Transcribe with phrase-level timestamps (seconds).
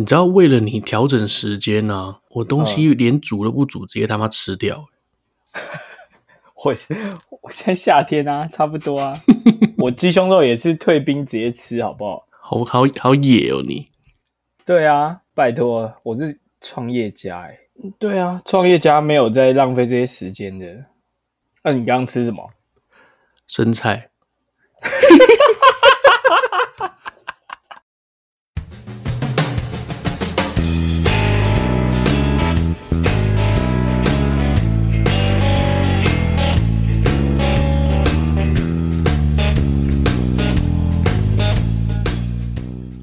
[0.00, 4.86] 你知道为了你调整时间呢、啊，我东西连煮都不煮，直接他妈吃掉。
[6.64, 6.74] 我
[7.42, 9.20] 我现在夏天啊，差不多啊。
[9.76, 12.26] 我鸡胸肉也是退冰直接吃，好不好？
[12.30, 13.90] 好好好野哦，你。
[14.64, 17.58] 对啊，拜托，我是创业家哎。
[17.98, 20.66] 对啊，创业家没有在浪费这些时间的。
[21.62, 22.48] 那、啊、你刚刚吃什么？
[23.46, 24.09] 生菜。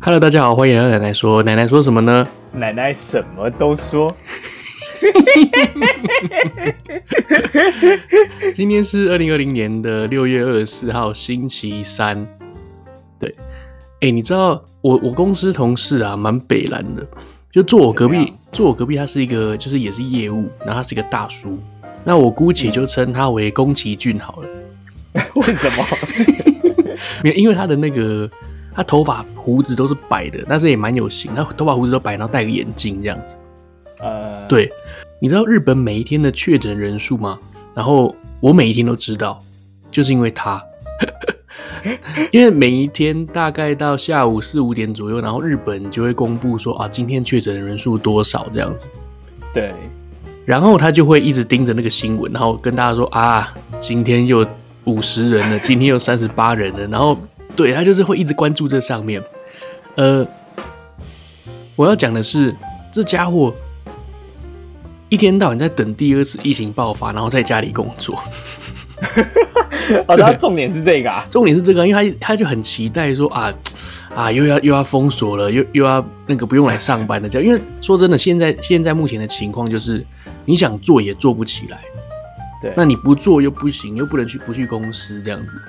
[0.08, 1.44] Hello，大家好，欢迎来到奶奶说。
[1.44, 2.26] 奶奶说什么呢？
[2.54, 4.16] 奶奶什么都说。
[8.56, 12.26] 今天是二零二零年的六月二十四号，星期三。
[13.20, 13.36] 对，
[14.00, 17.06] 哎、欸，你知道我我公司同事啊，蛮北蓝的，
[17.52, 21.60] 就坐我隔壁，坐我隔壁，他是一个，就是也是业务，然后他是一个大叔，
[22.06, 24.48] 那我姑且就称他为宫崎骏好了。
[25.36, 25.86] 为什么？
[27.26, 28.32] 没有，因为他的那个。
[28.78, 31.34] 他头发胡子都是白的，但是也蛮有型。
[31.34, 33.36] 他头发胡子都白，然后戴个眼镜这样子。
[34.00, 34.72] 呃，对，
[35.20, 37.40] 你知道日本每一天的确诊人数吗？
[37.74, 39.42] 然后我每一天都知道，
[39.90, 40.64] 就是因为他，
[42.32, 48.88] 因为每一天大概到下午四五点左右，然后日本就会公布说啊，今天确诊人数多少这样子。
[49.52, 49.74] 对，
[50.46, 54.46] 然后他就会一直盯着那个新闻，然后跟大家说啊，今天又
[54.84, 57.18] 五十人了，今天又三十八人了，然后。
[57.58, 59.22] 对，他就是会一直关注这上面，
[59.96, 60.26] 呃，
[61.76, 62.56] 我要讲的是，
[62.92, 63.54] 这家伙
[65.10, 68.22] 一天到晚在等第二次疫情爆发，然后在家里工作。
[70.08, 73.52] 哦，他重点是这个啊， 重点是这个，因为他他就很期待说啊
[74.14, 77.48] 啊，又要又要封锁了，又又要那个不用来上班的这样。
[77.48, 80.06] 因为说真的，现在现在目前的情况就是，
[80.46, 81.82] 你想做也做不起来，
[82.62, 85.60] 对，那你不做又不行，又不能去不去公司这样子，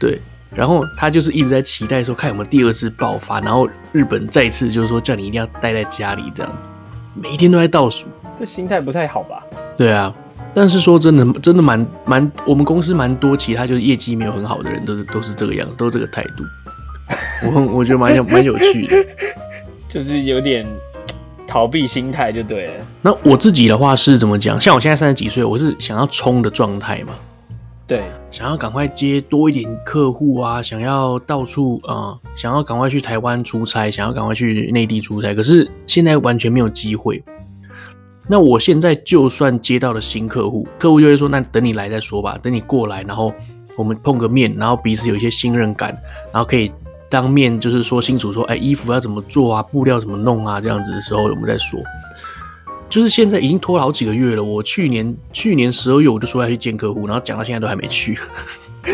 [0.00, 0.20] 对。
[0.54, 6.68] 然后他就是一直在期待说，看有没有第二次爆发，然后日本再次就是说叫你一定要待在家里这样子，
[7.14, 8.06] 每一天都在倒数，
[8.38, 9.42] 这心态不太好吧？
[9.76, 10.12] 对啊，
[10.54, 16.44] 但是说真的，真的蛮蛮，我们公司蛮多其他就是业绩没有很好的人，都是都是这个样子，都是这个态度。
[17.44, 18.96] 我我觉得蛮有蛮有趣的，
[19.86, 20.66] 就是有点
[21.46, 22.84] 逃避心态就对了。
[23.00, 24.60] 那我自己的话是怎么讲？
[24.60, 27.12] 像我现在三十几岁，我是想要冲的状态嘛。
[27.88, 37.24] 对，想要赶快接多一点客户啊，想要到处啊、想要赶快去台湾出差，想要赶快去内地出差，可是现在完全没有机会。
[38.28, 43.32] 那我现在就算接到了新客户，客户就会说：“那等你来再说吧，等你过来，然后
[43.74, 45.98] 我们碰个面，然后彼此有一些信任感，
[46.30, 46.70] 然后可以
[47.08, 51.80] 当面就是说清楚说，哎，衣服要怎么做啊，布料怎么弄啊，这样子的时候我们再说。”
[52.88, 54.42] 就是现在已经拖了好几个月了。
[54.42, 58.18] 我去年去年十二月我就说要去见客户，然后讲到现在都还没去。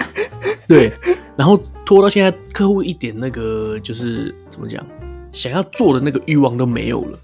[0.67, 0.93] 对，
[1.37, 4.85] 然后拖到现在，客户一点那个就是怎么讲，
[5.33, 7.19] 想要做的那个欲望都没有了。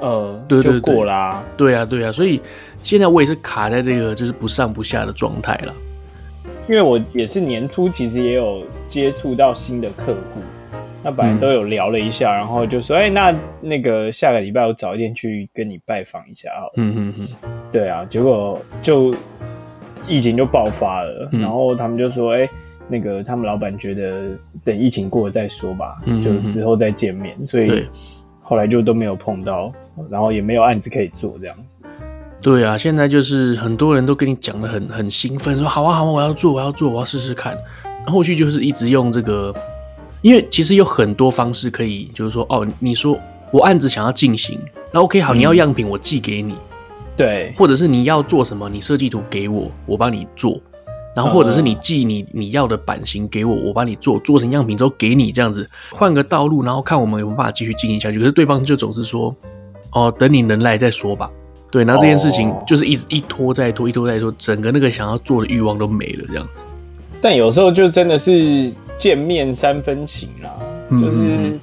[0.00, 1.44] 呃，对对对，就过啦。
[1.56, 2.40] 对啊，对啊，所以
[2.82, 5.74] 现在我也是卡在这个就是不上不下的状态了。
[6.68, 10.40] 因为我也是年初其实也有接触到新的客户。
[11.02, 17.28] 那本来都有聊了一下，嗯、然后就说：“哎、欸，那那个下个礼拜我早一点去跟你拜访一下好了。”嗯嗯嗯，
[17.72, 19.14] 对啊，结果就
[20.06, 22.50] 疫情就爆发了，嗯、然后他们就说：“哎、欸，
[22.86, 27.34] 那个他们老板觉得等疫情过了再说吧，嗯、就之后再见面。
[27.40, 27.88] 嗯”所以
[28.42, 29.72] 后来就都没有碰到，
[30.10, 31.82] 然后也没有案子可以做这样子。
[32.42, 37.56] 对啊，现在就是很多人都跟你讲的很很兴奋，说：“好啊好啊，我要做，我要做，我要试试看。”
[38.06, 39.54] 后续就是一直用这个。
[40.22, 43.18] 因为其实有很多方式可以，就是说，哦，你说
[43.50, 44.58] 我案子想要进行，
[44.92, 46.54] 那 OK 好，你要样品我寄给你，
[47.16, 50.60] 对，或者是你要做什么，你设计图给我，我帮你做，
[51.16, 58.18] 然后或者是你寄你你要的版型给我，我帮你做，做成样品之后给你，这样子换个道路，然后看我们有没有办法继续进行下去。
[58.18, 59.34] 可是对方就总是说，
[59.92, 61.30] 哦，等你能来再说吧。
[61.70, 66.62] 对，然后这件事情就是一直一拖再拖，一拖再拖，整个那个想要做的欲望都没了，这样子。
[67.22, 68.70] 但有时候就真的是。
[69.00, 70.50] 见面三分情啦，
[70.90, 71.58] 就是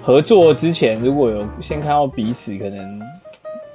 [0.00, 3.00] 合作之前如果有先看到彼此，可能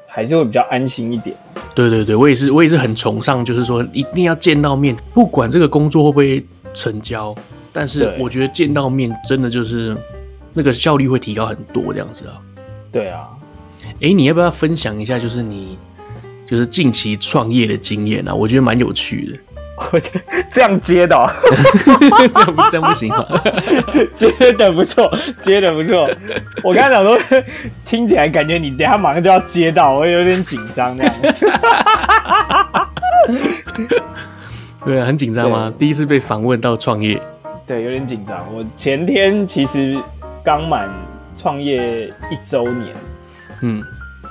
[0.08, 1.36] 还是会比较安心一点。
[1.76, 7.36] 对对对，我也是，我也是很崇尚，就是说一定要见到面，不管这个工作会不会成交，
[7.74, 9.94] 但是我觉得见到面真的就是
[10.54, 12.40] 那个效率会提高很多，这样子啊。
[12.94, 13.28] 对啊，
[13.96, 15.78] 哎、欸，你要不要分享一下，就是你
[16.46, 18.34] 就是近期创业的经验啊？
[18.34, 19.38] 我觉得蛮有趣的。
[19.92, 20.00] 我
[20.52, 21.30] 这样接的、 喔，
[22.34, 23.26] 这样不这样不行吗？
[24.16, 25.12] 接的不错，
[25.42, 26.10] 接的不错。
[26.64, 27.18] 我刚才讲说，
[27.84, 31.14] 听起来感觉你等下马上就要接到，我有点紧张这样。
[34.86, 35.72] 对啊，很紧张吗？
[35.78, 37.22] 第一次被访问到创业，
[37.68, 38.38] 对，有点紧张。
[38.54, 40.00] 我前天其实
[40.44, 40.90] 刚满
[41.36, 42.96] 创业一周年，
[43.62, 43.84] 嗯，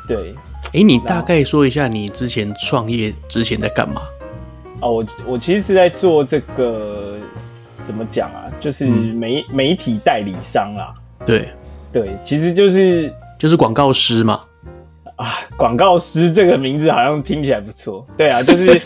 [0.07, 0.35] 对。
[0.73, 4.03] 哎、欸，你大概说一下你之前创业之前在干嘛？
[4.81, 7.17] 哦，我我其实是在做这个，
[7.85, 8.45] 怎么讲啊？
[8.59, 10.95] 就是媒、嗯、媒体代理商啦。
[11.27, 11.49] 对
[11.93, 14.41] 对，其实就是就是广告师嘛。
[15.17, 18.07] 啊，广告师这个名字好像听起来不错。
[18.17, 18.81] 对啊，就是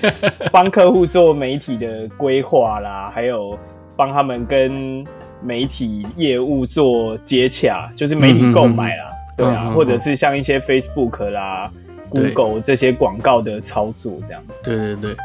[0.50, 3.56] 帮客户做媒体的规划啦，还有
[3.96, 5.06] 帮他们跟
[5.41, 9.05] 媒体业务做接洽，就是媒体购买啦。
[9.06, 11.70] 嗯、哼哼对啊，或者是像一些 Facebook 啦、
[12.08, 14.64] Google 这些广告的操作这样子。
[14.64, 15.17] 对对对。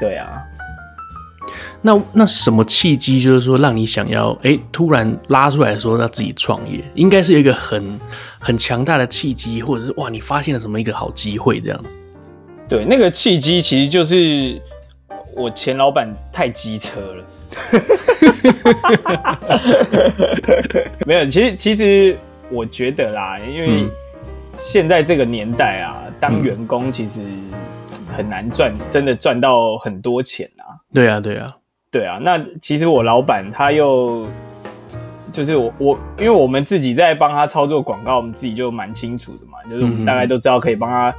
[0.00, 0.42] 对啊，
[1.82, 7.98] 那那什么契机，就是说让你想要哎、欸，突然拉出来说要自己创业，应该是一个很
[8.38, 11.96] 很强大的契机，或者是哇，你发现了什么一个好机会这样子？
[12.68, 14.60] 对，那个契机其实就是
[15.34, 17.24] 我前老板太机车了。
[21.06, 22.16] 没有，其实其实
[22.50, 23.88] 我觉得啦，因为
[24.56, 27.20] 现在这个年代啊，当员工其实。
[28.18, 30.74] 很难赚，真的赚到很多钱啊！
[30.92, 31.56] 对啊，对啊，
[31.88, 32.18] 对啊。
[32.20, 34.26] 那其实我老板他又
[35.30, 41.14] 就是我我，因为我们自己在帮他操作广告，我们自己就蛮清楚的嘛，就是我们大概都知道可以帮他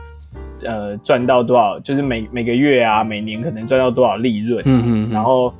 [0.65, 4.61] 呃赚到多少，就是每每个月啊，每年可能赚到多少利润。
[4.65, 5.09] 嗯嗯。
[5.09, 5.53] 然后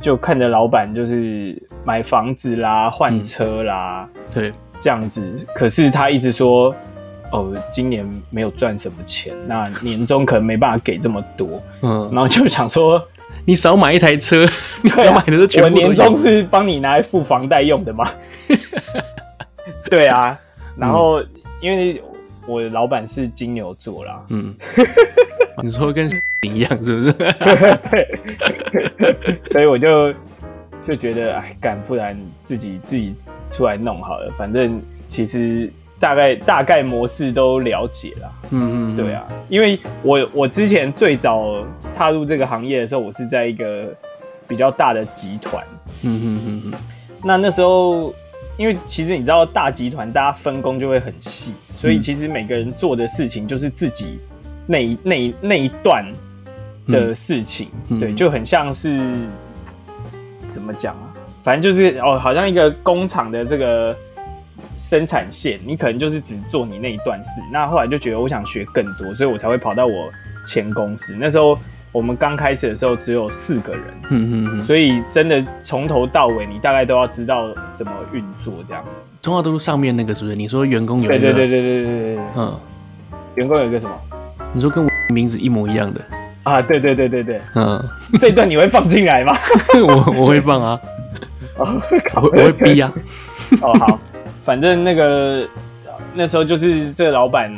[0.00, 5.46] 就看着老板就是买房子啦、换车啦，对，这样子。
[5.54, 6.74] 可是他一直说。
[7.32, 13.02] 哦，今年没有赚什么钱，那年终可能没办法给这么多，嗯，然后就想说，
[13.44, 14.46] 你少买一台车，
[14.82, 15.68] 你少买的全部。
[15.68, 18.08] 我年终是帮你拿来付房贷用的吗？
[19.90, 20.38] 对啊，
[20.76, 21.28] 然后、嗯、
[21.60, 22.00] 因为
[22.46, 24.54] 我的老板是金牛座啦，嗯，
[25.62, 26.08] 你说跟
[26.42, 27.12] 一样是不是？
[27.90, 28.18] 对，
[29.50, 30.14] 所以我就
[30.86, 33.12] 就觉得，哎，干，不然自己自己
[33.50, 35.68] 出来弄好了，反正其实。
[35.98, 41.64] 大概大概模式都了解啦，嗯嗯，对啊，因为我我之前最早
[41.96, 43.88] 踏入这个行业的时候，我是在一个
[44.46, 45.64] 比较大的集团，
[46.02, 46.72] 嗯嗯嗯嗯，
[47.24, 48.14] 那那时候
[48.58, 54.18] 因为其实你知道大集团大家分工就会很细，所以其实每个人做的事情就是自己
[54.66, 56.04] 那那那一段
[56.88, 59.00] 的事情，嗯、对，就很像是
[60.46, 63.96] 怎么讲啊，反正就是哦，好像一个工厂的这个。
[64.76, 67.40] 生产线，你可能就是只做你那一段事。
[67.52, 70.10] 那后来就觉得我想学更多，所以我才会跑到我
[70.46, 71.16] 前公司。
[71.18, 71.58] 那时候
[71.92, 79.06] 我们刚开始的时候只有四个人，嗯嗯嗯，所以真的从头到尾你大概都要知道怎么运作这样子。
[79.22, 80.36] 中华都路上面那个是不是？
[80.36, 81.18] 你说员工有一个？
[81.18, 82.60] 对对对对对对对，嗯，
[83.34, 83.98] 员工有一个什么？
[84.52, 86.00] 你说跟我名字一模一样的
[86.42, 86.60] 啊？
[86.62, 87.82] 对对对对对，嗯，
[88.20, 89.34] 这一段你会放进来吗？
[89.82, 90.80] 我我会放啊，
[91.56, 92.92] 我会我会逼啊。
[93.62, 94.00] 哦好。
[94.46, 95.44] 反正那个
[96.14, 97.52] 那时候就是这个老板，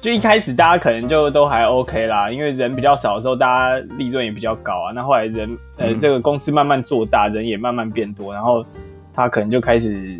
[0.00, 4.92] 就一开始大家可能就都还 OK 啦，因为人比较少的时候，大家利润也比较高啊。
[4.94, 8.64] 那后来人呃这个公司慢慢做大，人也慢慢变多，然后
[9.12, 10.18] 他可能就开始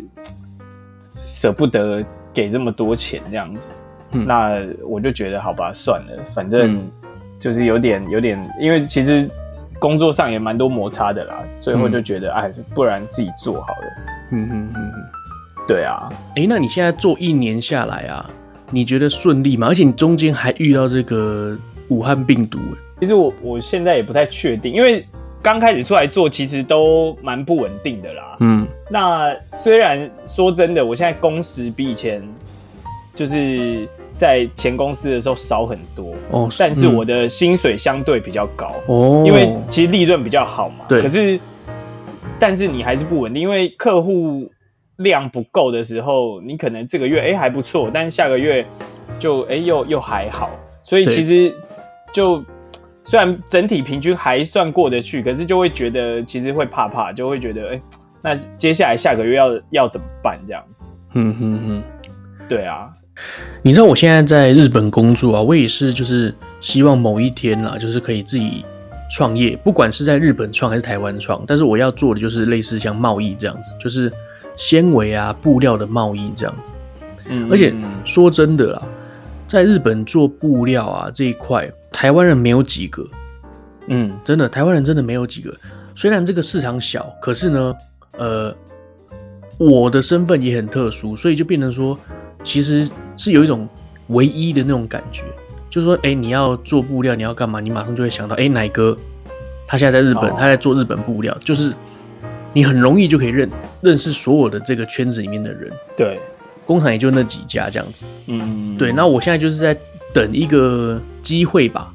[1.15, 3.71] 舍不得给这么多钱这样子。
[4.11, 6.87] 嗯、那我就觉得好吧，算了，反正
[7.39, 9.27] 就是有点有点，因为其实
[9.79, 11.43] 工作上也蛮多摩擦的啦。
[11.59, 13.87] 最后就觉得哎，不然自己做好了。
[14.29, 15.18] 嗯嗯嗯嗯。
[15.69, 18.27] 对啊，哎、欸，那你现在做一年下来啊，
[18.71, 19.67] 你觉得顺利吗？
[19.67, 21.55] 而且你中间还遇到这个
[21.89, 22.57] 武汉病毒，
[22.99, 25.05] 其实我我现在也不太确定，因为
[25.43, 28.37] 刚开始出来做，其实都蛮不稳定的啦。
[28.39, 32.19] 嗯，那虽然说真的，我现在工时比以前
[33.13, 40.85] 就是在前公司的时候少很多哦，但是我的薪水相对比较高哦，因为其实利润比较好嘛。
[40.89, 41.39] 对，可是
[42.39, 44.51] 但是你还是不稳定，因为客户。
[44.99, 48.65] 量不够的时候，你可能这个月哎、欸、还不错，但是下个月
[49.17, 50.49] 就哎、欸、又又还好，
[50.83, 51.53] 所以其实
[52.11, 52.43] 就
[53.05, 57.81] 虽然整体平均还算过得去，可是就会觉得其实会怕怕，就会觉得哎、欸，
[58.21, 60.85] 那接下来下个月要要怎么办这样子？
[61.13, 61.83] 嗯嗯嗯，
[62.49, 62.89] 对啊，
[63.61, 68.65] 你知道我现在在日本工作啊，我也是就是希望某一天啦，就是可以自己
[69.09, 74.11] 创业，不管是在日本创还是台湾创，但是我要做的就是类似像贸易这样子，就是。
[74.59, 76.69] 纤维啊，布料的贸易这样子，
[77.29, 77.73] 嗯，而且
[78.03, 78.81] 说真的啦，
[79.47, 83.07] 在日本做布料啊这一块，台湾人没有几个，
[83.87, 85.55] 嗯，真的，台湾人真的没有几个。
[85.95, 87.73] 虽然这个市场小，可是呢，
[88.17, 88.53] 呃，
[89.57, 91.97] 我的身份也很特殊，所以就变成说，
[92.43, 93.65] 其实是有一种
[94.07, 95.23] 唯一的那种感觉，
[95.69, 98.97] 就是说，哎，你要做布料，你要干嘛，你马上就会想到，哎，奶哥，
[99.65, 101.73] 他现在在日本，他在做日本布料，就是
[102.53, 103.49] 你很容易就可以认
[103.81, 105.71] 认识所有的这个圈子里面的人。
[105.95, 106.19] 对，
[106.65, 108.03] 工厂也就那几家这样子。
[108.27, 108.91] 嗯，对。
[108.91, 109.77] 那我现在就是在
[110.13, 111.93] 等一个机会吧。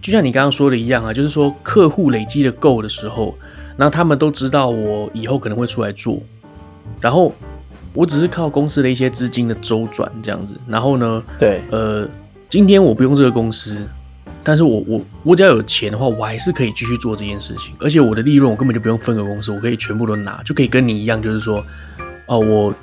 [0.00, 3.34] 就像你刚刚说的一样啊，就是说客户累积的够的时候，
[3.76, 6.20] 然后他们都知道我以后可能会出来做，
[7.00, 7.32] 然后
[7.94, 12.06] 我只是靠公司的一些资金的周转这样子，然后呢，对，呃，
[12.50, 13.82] 今天我不用这个公司，
[14.44, 21.64] 但是我我我只要有钱的话，我还是可以继续做这件事情，而且我的利润我根本就不用分给公司，我可以全部都拿，就可以跟你一样，就是说，
[22.26, 22.74] 哦，我。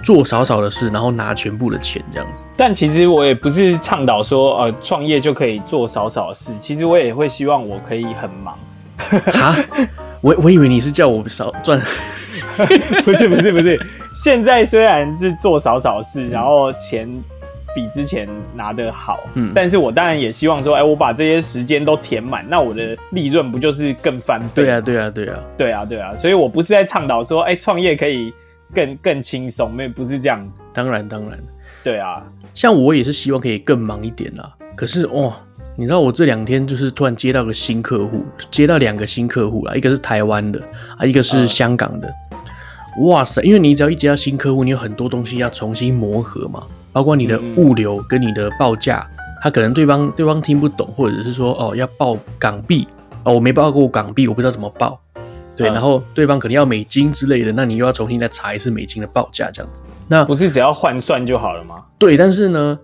[0.00, 2.44] 做少少的事，然后拿全部的钱这样子。
[2.56, 6.52] 但其实我也不是倡导说，呃，创业就可以做少少的事。
[6.60, 8.56] 其实我也会希望我可以很忙。
[8.96, 9.56] 哈，
[10.20, 11.82] 我我以为你是叫我少赚。
[13.04, 13.78] 不是不是不是，
[14.14, 17.10] 现在虽然是做少少事，然后钱
[17.74, 24.62] 比之前拿的好，嗯，但是我当然也希望说，哎，我把这些时间都填满，那我的利润不就是更翻倍？
[24.62, 28.32] 对啊对啊对啊对啊对啊，所以我不是在倡导说，哎，创业可以。
[28.74, 30.60] 更更轻松，没不是这样子。
[30.74, 31.38] 当然当然，
[31.82, 32.22] 对啊，
[32.52, 34.54] 像我也是希望可以更忙一点啦。
[34.76, 35.32] 可是哦，
[35.74, 40.60] 你知道我这两天就是突然接到个新客户，接到两个新客户啦，一个是台湾的
[40.98, 42.08] 啊，一个是香港的。
[42.28, 46.62] 呃、哇塞，因为你只要一接到新客户，你有很多东西要重新磨合嘛，
[46.98, 49.08] 包括你的物流跟你的报价，
[49.40, 52.88] 他可能对方对方听不懂，或者是说哦要报港币
[53.22, 55.00] 哦，我没报过港币，我不知道怎么报。
[55.56, 59.80] 对，然后对方可能要美金之类的，那你又要重新再查一次美金的报价，这样子。
[60.08, 61.84] 那不是只要换算就好了吗？
[62.00, 62.76] 对，但是呢，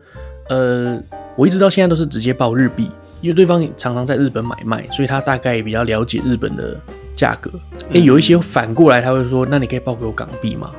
[0.48, 0.96] 呃，
[1.34, 2.88] 我一直到现在都是直接报日币，
[3.20, 6.76] 因为对方常常在日本买卖，所以他大概比较了解日本的
[7.16, 7.50] 价格。
[7.86, 10.70] 哎、嗯，有一些反过来他会说，那你可以报给我港币吗？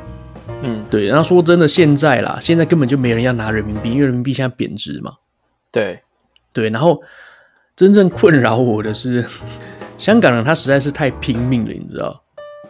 [0.66, 1.06] 嗯，对。
[1.08, 5.14] 然后说真的，现在啦，现在根本就没人要拿人民币，因为人民币现在贬值嘛。
[5.72, 6.02] 对，
[6.52, 6.70] 对。
[6.70, 7.02] 然后
[7.76, 9.24] 真正困扰我的是。
[9.98, 12.22] 香港人他实在是太拼命了，你知道？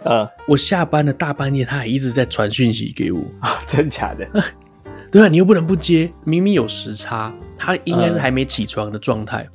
[0.04, 4.28] 呃，我下班了大半夜，他还一直在传讯息给我 啊，真假的？
[5.12, 9.48] 对啊，你又不能不接，明明有时差，他应该是还没起床的状态。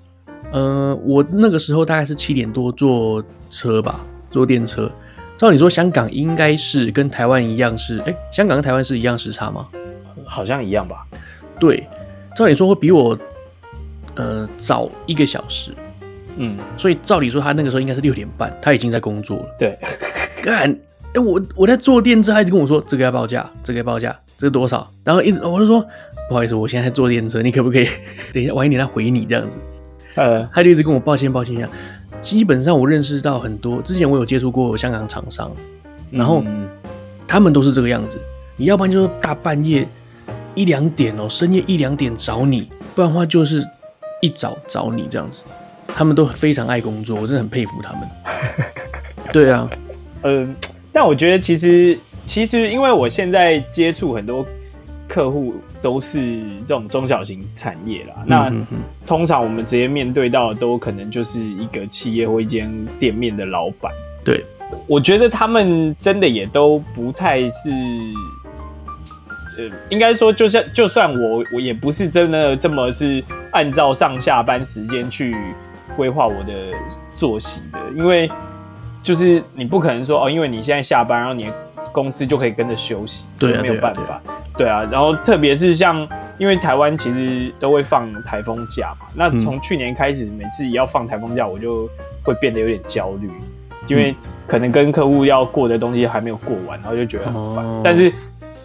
[0.52, 4.90] 嗯、呃，我那个时候大概是七点多坐车吧，坐电车。
[5.40, 9.66] 照理说，香港应该是跟台湾一样是，哎、欸，香港跟台湾是一样时差吗？
[10.22, 11.06] 好像一样吧。
[11.58, 11.88] 对，
[12.36, 13.18] 照理说会比我
[14.16, 15.72] 呃早一个小时。
[16.36, 19.46] 嗯，所以照理说他那个时候应该是六点半，他已经在工作了。
[19.58, 19.78] 对，
[20.42, 20.78] 干，哎、
[21.14, 24.86] 欸，我我在坐电车，他一直跟我说这个要报价，这个要报价，这个多少？
[25.02, 25.80] 然后一直我就说
[26.28, 27.88] 不好意思，我现在在坐电车，你可不可以
[28.34, 29.56] 等一下晚一点再回你这样子？
[30.16, 31.70] 呃，他就一直跟我抱歉抱歉一样。
[32.20, 35.50] 基本上我认识到很多，之前我有接触过香港厂商，
[36.10, 36.44] 然后
[37.26, 38.20] 他们都是这个样子。
[38.56, 39.88] 你要不然就是大半夜
[40.54, 43.66] 一两点哦，深夜一两点找你，不然的话就是
[44.20, 45.40] 一早找你这样子。
[45.88, 48.08] 他们都非常爱工作，我真的很佩服他们。
[49.32, 49.68] 对啊，
[50.22, 54.46] 嗯、呃，但我觉得其实其实，因为我现在接触很多
[55.08, 58.52] 客户都是这种中小型产业啦，那
[59.06, 63.92] 通常我们直接面对到的都可能就是一个企业或一间店面的老板。
[64.24, 64.44] 对，
[64.86, 67.70] 我觉得他们真的也都不太是，
[69.58, 73.22] 呃，应该说，就算就算我我也不是真的这么是
[73.52, 75.36] 按照上下班时间去。
[75.96, 76.52] 规划我的
[77.16, 78.30] 作息的，因为
[79.02, 81.50] 就是你不可能说哦，因为你现在下班，然后你
[81.90, 84.22] 公司就可以跟着休息，对啊，没有办法，
[84.60, 84.86] 对啊。
[84.92, 91.88] 然后特别是像，因为台湾其实都会放台风假嘛，那从去年开始，每次也要放台风假，我就
[92.22, 93.30] 会变得有点焦虑，
[93.86, 94.14] 因为
[94.46, 97.64] 可能跟客户要过的东西还没有过完，然后就觉得很烦。
[97.64, 98.12] 哦、但是，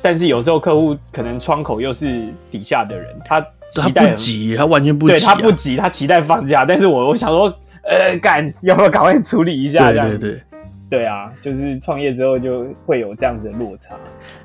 [0.02, 3.46] 但是有时候客户可能窗口又是底下的人，他。
[3.78, 5.18] 他不急，他完全不急、啊。
[5.18, 6.64] 对，他不急，他期待放假。
[6.64, 9.92] 但是我我想说，呃，干，要不要赶快处理一下？
[9.92, 10.42] 对对对，
[10.90, 13.96] 对啊，就是创业之后就会有这样子的落差。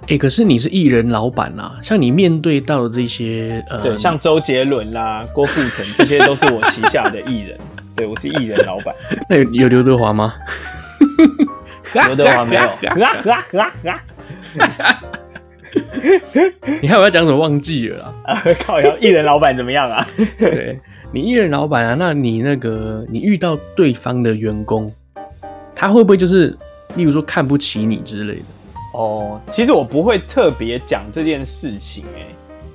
[0.02, 7.58] 哎、欸，可是你是艺人老板啊，像你面对到的这些，呃，对，像周杰伦啦、郭富城，这些都是我旗下的艺人。
[7.94, 8.94] 对，我是艺人老板。
[9.28, 10.34] 那有有刘德华吗？
[12.06, 12.62] 刘德华没有。
[16.80, 18.14] 你还有要讲什么忘记了啦？
[18.24, 18.80] 啊，靠！
[18.80, 20.06] 要艺人老板怎么样啊？
[20.38, 20.78] 对，
[21.12, 24.92] 你艺人老板啊，那你那个你遇到对方的员工，
[25.80, 26.54] 他会不会就是，
[26.94, 28.42] 例如说看不起你之类的？
[28.92, 32.26] 哦，其实我不会特别讲这件事情，哎，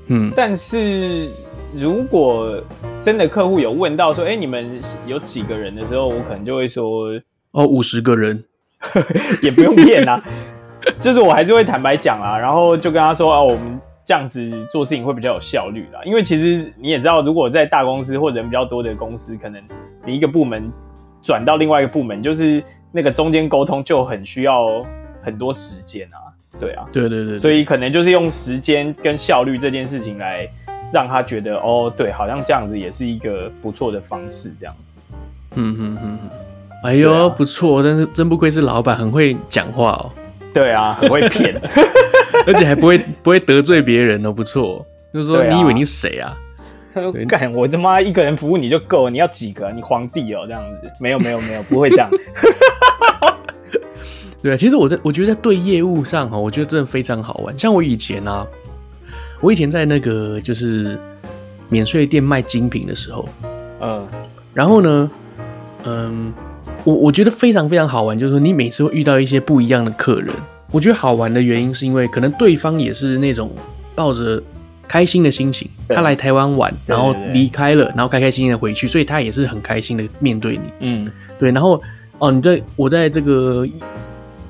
[0.07, 1.29] 嗯，但是
[1.75, 2.59] 如果
[3.03, 7.11] 真的客户有问到说，哎、欸，你们有几个人的时候，我可能就会说，
[7.51, 8.43] 哦，五十个人，
[9.43, 10.19] 也不用骗啊，
[10.99, 19.61] 就是我还是会坦白讲啊，然后就跟他说，哦，我们这样子做事情会比较有效率啦，因为其实你也知道，如果在大公司或人比较多的公司，可能
[20.03, 20.73] 你一个部门
[21.21, 22.63] 转到另外一个部门，就是
[22.95, 24.85] 那个中间沟通就很需要
[25.21, 26.31] 很多时间啊。
[26.57, 30.49] 对啊，对对对，对，所以可能就是用时间跟效率这件事情来
[30.93, 34.97] 让他觉得哦，对，好像这样子也是一个不错的方式，这样子。
[35.55, 36.29] 嗯哼哼哼，
[36.85, 40.09] 哎呦，啊、不错，但是真不愧是老板，很会讲话哦。
[40.53, 41.53] 对啊，很会骗，
[42.47, 44.85] 而且还不会不会得罪别人哦，不错。
[45.13, 46.37] 就是说，你以为你是谁啊？
[47.27, 49.69] 干、啊，我他妈一个人服务你就够了，你要几个？
[49.73, 50.89] 你皇帝哦，这样子？
[51.01, 52.09] 没有没有没有，不会这样。
[54.41, 57.57] 对，其实我在我觉得在对业务上哈，我觉得真的非常好玩。
[57.57, 58.45] 像我以前啊，
[59.41, 60.99] 我以前在那个就是
[61.67, 63.27] 免税店卖精品的时候，
[63.81, 64.07] 嗯，
[64.53, 65.11] 然后呢，
[65.83, 66.31] 嗯，
[66.83, 70.29] 我我觉得非常非常好玩，就是说你每次会遇到一些不一样的客人。
[70.71, 73.49] 我觉得好玩的原因是因为可能对方也是那种
[73.95, 74.41] 抱着
[74.87, 80.63] 开心的心情，他来台湾玩，然后离开了，然后开开心心的回去，所以他也是很开心的面对你。
[80.81, 81.09] 嗯，
[81.39, 81.81] 对，然后
[82.19, 83.67] 哦，你在我在这个。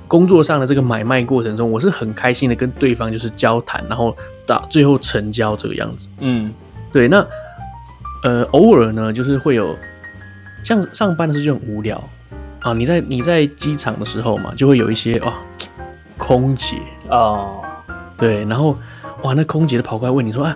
[0.08, 6.08] 工作上的这个买卖过程中，我是很开心的跟对方就是交谈，然后到最后成交这个样子。
[6.20, 6.54] 嗯，
[6.92, 7.08] 对。
[7.08, 7.26] 那
[8.22, 9.76] 呃，偶尔呢，就是会有
[10.64, 12.02] 像上班的时候就很无聊
[12.60, 12.72] 啊。
[12.72, 15.34] 你在你在机场的时候嘛，就会有一些哦，
[16.20, 16.78] 空姐
[17.10, 17.64] 哦，
[18.16, 18.78] 对，然后
[19.24, 20.56] 哇，那空姐都跑过来问你说啊，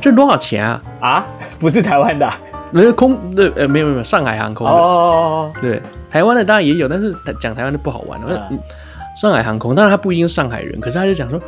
[0.00, 0.82] 这多少钱啊？
[0.98, 1.26] 啊，
[1.60, 5.82] 不是台湾的，没有空对呃，没有没有上海航空的哦，对。
[6.08, 8.20] 台湾的当然也有，但是讲台湾的不好玩。
[8.26, 8.58] 嗯，
[9.16, 11.40] 上海航空，当然他不一定是上海人，可是他就讲说，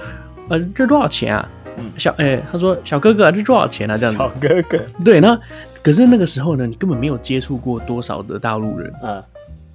[0.48, 1.48] 呃，这多少钱啊？
[1.76, 3.96] 嗯，小，哎、欸，他说小哥哥啊，这多少钱啊？
[3.96, 4.18] 这样子。
[4.18, 4.78] 小哥哥。
[5.04, 5.38] 对，那
[5.82, 8.92] 可是那个时候呢，你根本没有接触过多少的大陆人。
[9.02, 9.22] 嗯。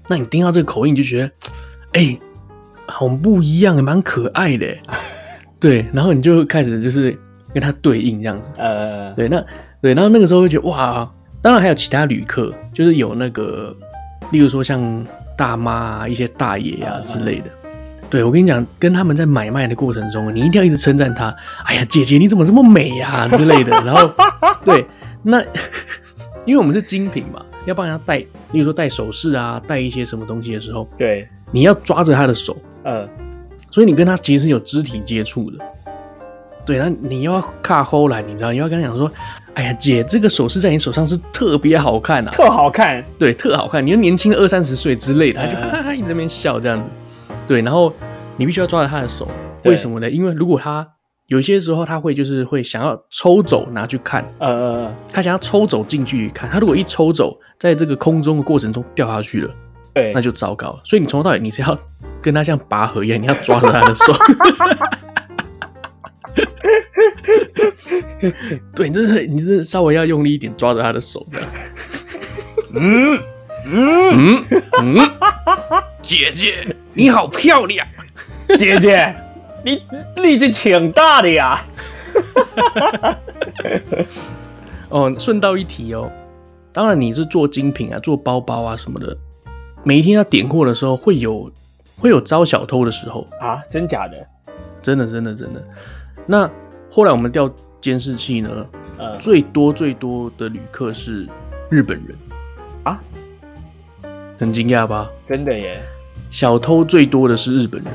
[0.08, 1.26] 那你听到这个口音，你就觉得，
[1.94, 2.20] 哎、欸，
[2.88, 4.68] 好不一样，蛮可爱的。
[5.60, 7.16] 对，然后你就开始就是
[7.54, 8.52] 跟他对应这样子。
[8.58, 9.14] 呃。
[9.14, 9.44] 对，那
[9.82, 11.12] 对，然后那个时候会觉得哇，
[11.42, 13.76] 当然还有其他旅客，就是有那个。
[14.32, 15.04] 例如说像
[15.36, 17.46] 大妈啊、一些大爷啊之类的，
[18.12, 21.36] 对，我跟你讲，跟他们在买卖的过程中，你一定要一直称赞他。
[21.64, 23.72] 哎呀，姐姐你怎么这么美呀之类的。
[23.84, 24.14] 然后，
[24.64, 24.86] 对，
[25.24, 25.42] 那
[26.46, 33.10] 因为我们是精品嘛，要帮人家戴，例如说戴首饰啊，戴一些什么东西的时候，对，你要抓着他的手，嗯，
[33.72, 35.58] 所以你跟他其实是有肢体接触的。
[36.68, 39.12] 对，那你要卡后来，你知道，你要跟他讲说。
[39.56, 43.86] 哎呀，姐，这个首饰在你手上是特别好看啊，特好看，对，特好看。
[43.86, 46.90] 你又年轻二三十岁之类的，他就哈哈哈一直在那边笑这样子，
[47.48, 47.62] 对。
[47.62, 47.92] 然后
[48.38, 49.28] 你必须要抓着他的手，
[49.66, 50.10] 为什么呢？
[50.10, 50.88] 因为如果他
[51.28, 59.52] 有些时候他会就是会想要抽走拿去看，呃呃呃，他想要抽走近距离看，他如果一抽走，在这个空中的过程中掉下去了，
[59.94, 60.80] 对，那就糟糕了。
[60.84, 61.78] 所以你从头到尾你是要
[62.22, 64.14] 跟他像拔河一样，你要抓着他的手。
[68.76, 71.48] 对，你真的，你真的稍微要用力一点，抓着他的手，这样。
[72.74, 73.20] 嗯
[73.66, 75.12] 嗯嗯嗯，
[76.02, 77.86] 姐姐你好漂亮，
[78.58, 79.14] 姐姐
[79.66, 79.84] 你
[80.22, 81.62] 力气挺大的呀。
[84.90, 86.12] 哦，顺道一提哦，
[86.74, 89.16] 当然你是做精品啊，做包包啊什么的，
[89.84, 91.52] 每一天要点货的时候，会有
[92.00, 93.62] 会有招小偷的时候啊？
[93.70, 94.28] 真假的？
[94.82, 95.64] 真的真的真的。
[96.30, 96.48] 那
[96.92, 97.52] 后来我们调。
[97.82, 98.68] 监视器呢？
[98.98, 101.26] 呃，最多最多的旅客是
[101.70, 102.14] 日本人
[102.84, 103.02] 啊，
[104.38, 105.10] 很惊讶吧？
[105.30, 105.82] 真的耶！
[106.30, 107.90] 小偷最多的是日本人，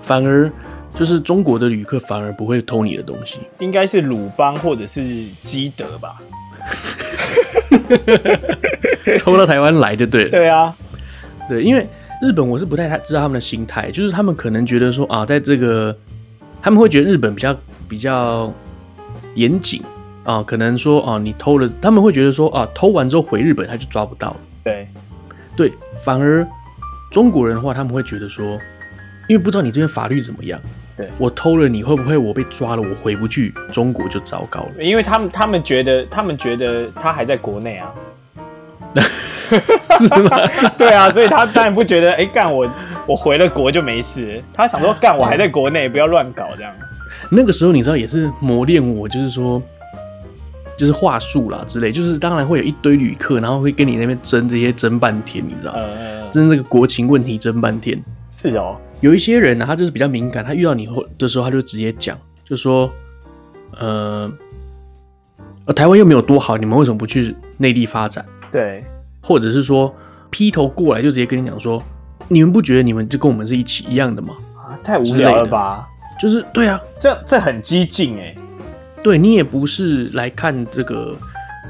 [0.00, 0.50] 反而
[0.94, 6.22] 就是中国的旅客反而不会偷你的东西，应该是鲁邦或者是基德吧？
[9.20, 10.30] 偷到台湾来就对了。
[10.30, 10.74] 对啊，
[11.46, 11.86] 对，因为
[12.22, 15.94] 日本我是不太太知道他们的心态，就是他们可能觉得说啊，在这个
[16.60, 17.56] 他们会觉得日本比较
[17.88, 18.52] 比较。
[19.34, 19.80] 严谨
[20.24, 24.36] 啊，可能说啊，你偷了，他们会觉得说啊，偷完之后回日本他就抓不到了。
[24.64, 24.88] 对，
[25.54, 26.44] 对，反而
[27.08, 28.58] 中国人的话，他们会觉得说，
[29.28, 30.60] 因为不知道你这边法律怎么样，
[30.96, 34.82] 对，我偷了你会不会我被抓了，我回不去中国就糟糕了。
[34.82, 37.94] 因为他们他们觉得他们觉得他还在国内啊，
[40.00, 40.40] 是吗？
[40.76, 42.68] 对啊，所以他当然不觉得哎，干我
[43.08, 46.70] 我回了国就没事，他想说干我还在国内，不要乱搞这样。
[47.30, 49.62] 那个时候你知道也是磨练我，就是说，
[50.76, 55.74] 就是话术啦之类，就是当然会有一堆旅客，然后会跟你那边争这些争半天，你知道，
[56.30, 57.98] 争这个国情问题争半天。
[58.30, 62.92] 是哦，有一些人呢，他就是比较敏感，他遇到你后的时候，他就直接讲，就说，
[63.78, 64.30] 呃，
[65.64, 68.22] 呃，台湾又没有多好，你们为什么不去内地发展？
[68.52, 68.84] 对，
[69.22, 69.92] 或者是说
[70.28, 71.82] 劈头过来就直接跟你讲说，
[72.28, 74.34] 你们不觉得你们就跟我们是一起一样的吗？
[74.56, 75.88] 啊，太无聊了吧？
[76.20, 78.34] 就是对啊，这这很激进哎。
[79.02, 81.16] 对，你也不是来看这个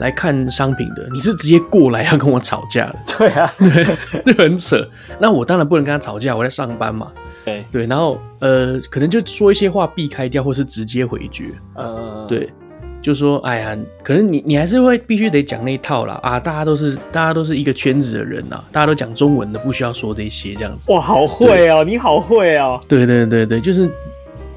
[0.01, 2.97] 来看商品的，你是直接过来要跟我吵架的。
[3.19, 4.89] 对啊， 对，就很扯。
[5.21, 7.13] 那我当然不能跟他吵架，我在上班嘛。
[7.45, 11.51] 对对，然后呃，可能就说一些话避开掉，或是直接回绝。
[11.75, 12.51] 呃，对，
[13.01, 20.93] 就说哎呀，可能你你还是会必须得讲那一套啦啊，大家都是大家都是一个圈子的人呐，大家都讲中文的，不需要说这些这样子。
[20.93, 22.81] 哇，好会哦，你好会哦。
[22.89, 23.87] 对对对对，就是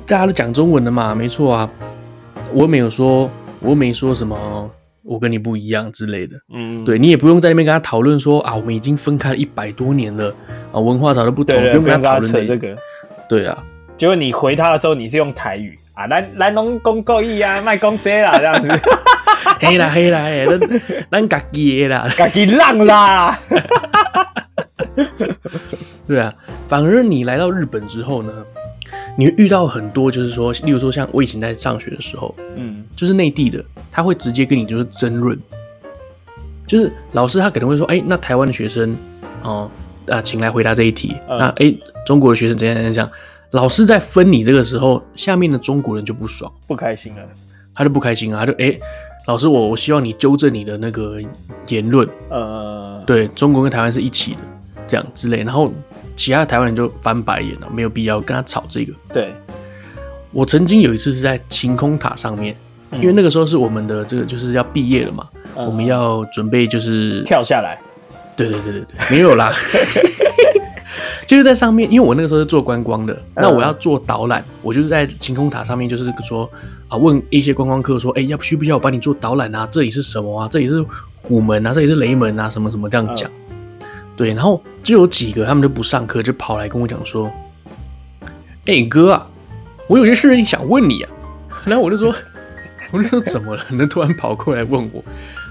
[0.05, 1.69] 大家都讲中文的嘛，没错啊。
[2.53, 4.69] 我没有说，我没说什么，
[5.03, 6.35] 我跟你不一样之类的。
[6.53, 10.33] 嗯，对，你也不用在那边跟他讨论说啊，我们已经分开了一百多年了
[10.73, 12.75] 啊，文化早就不同，不用跟他讨论这个。
[13.29, 13.63] 对啊，
[13.95, 18.67] 结果你回他的时候，你是用台语啊，来来农工够意啊，卖公车啦这样子。
[19.59, 20.59] 黑啦黑啦，哎，咱
[21.11, 23.39] 咱家己的啦，家己浪啦。
[26.07, 26.33] 对啊，
[26.67, 28.31] 反而你来到日本之后呢？
[29.17, 35.37] 你会遇到很多，就是说，例如说，像我以前在上学的时候，嗯，就是内地的，他会直接跟你就是争论，
[36.65, 38.95] 就是老师他可能会说，哎、欸，那台湾的学生，
[39.43, 39.69] 哦，
[40.07, 41.15] 啊，请来回答这一题。
[41.29, 43.11] 嗯、那哎、欸，中国的学生怎样怎样怎样？
[43.51, 47.21] 老师在分你这个时候，下面的中国人就不爽，不开心了，
[47.75, 48.79] 他就不开心啊，他就哎、欸，
[49.27, 51.19] 老师我我希望你纠正你的那个
[51.67, 54.39] 言论，呃，对，中国跟台湾是一起的，
[54.87, 55.71] 这样之类，然后。
[56.13, 58.93] 其他的台湾人就翻白眼了，没有必要跟他吵这个。
[59.11, 59.33] 对，
[60.31, 62.55] 我曾经有一次是在晴空塔上面，
[62.95, 67.79] 因为那个时候是我们的这个就是要毕业了嘛，嗯、我们要准备就是跳下来。
[68.35, 69.51] 对对对对对，没有啦，
[71.31, 76.51] 就是在上面，因为我那个时候是做观光的，那我要做导览，我就是在晴空塔上面，就是说
[76.89, 79.65] 啊，问一些观光客说，哎、欸，要不需不需要我帮你做导览啊？
[79.71, 80.45] 这里是什么啊？
[80.51, 80.85] 这里是
[81.21, 81.73] 虎门啊？
[81.73, 82.49] 这里是雷门啊？
[82.49, 83.31] 什么什么这样讲。
[84.17, 87.31] 对，然后就有几个他们就不上课，就跑来跟我讲说
[88.67, 89.25] ：“哎，哥啊，
[89.87, 91.09] 我有些事情想问你啊。”
[91.63, 92.13] 然后我就说
[92.91, 95.01] ：“我就说怎么了？”能突然跑过来问我，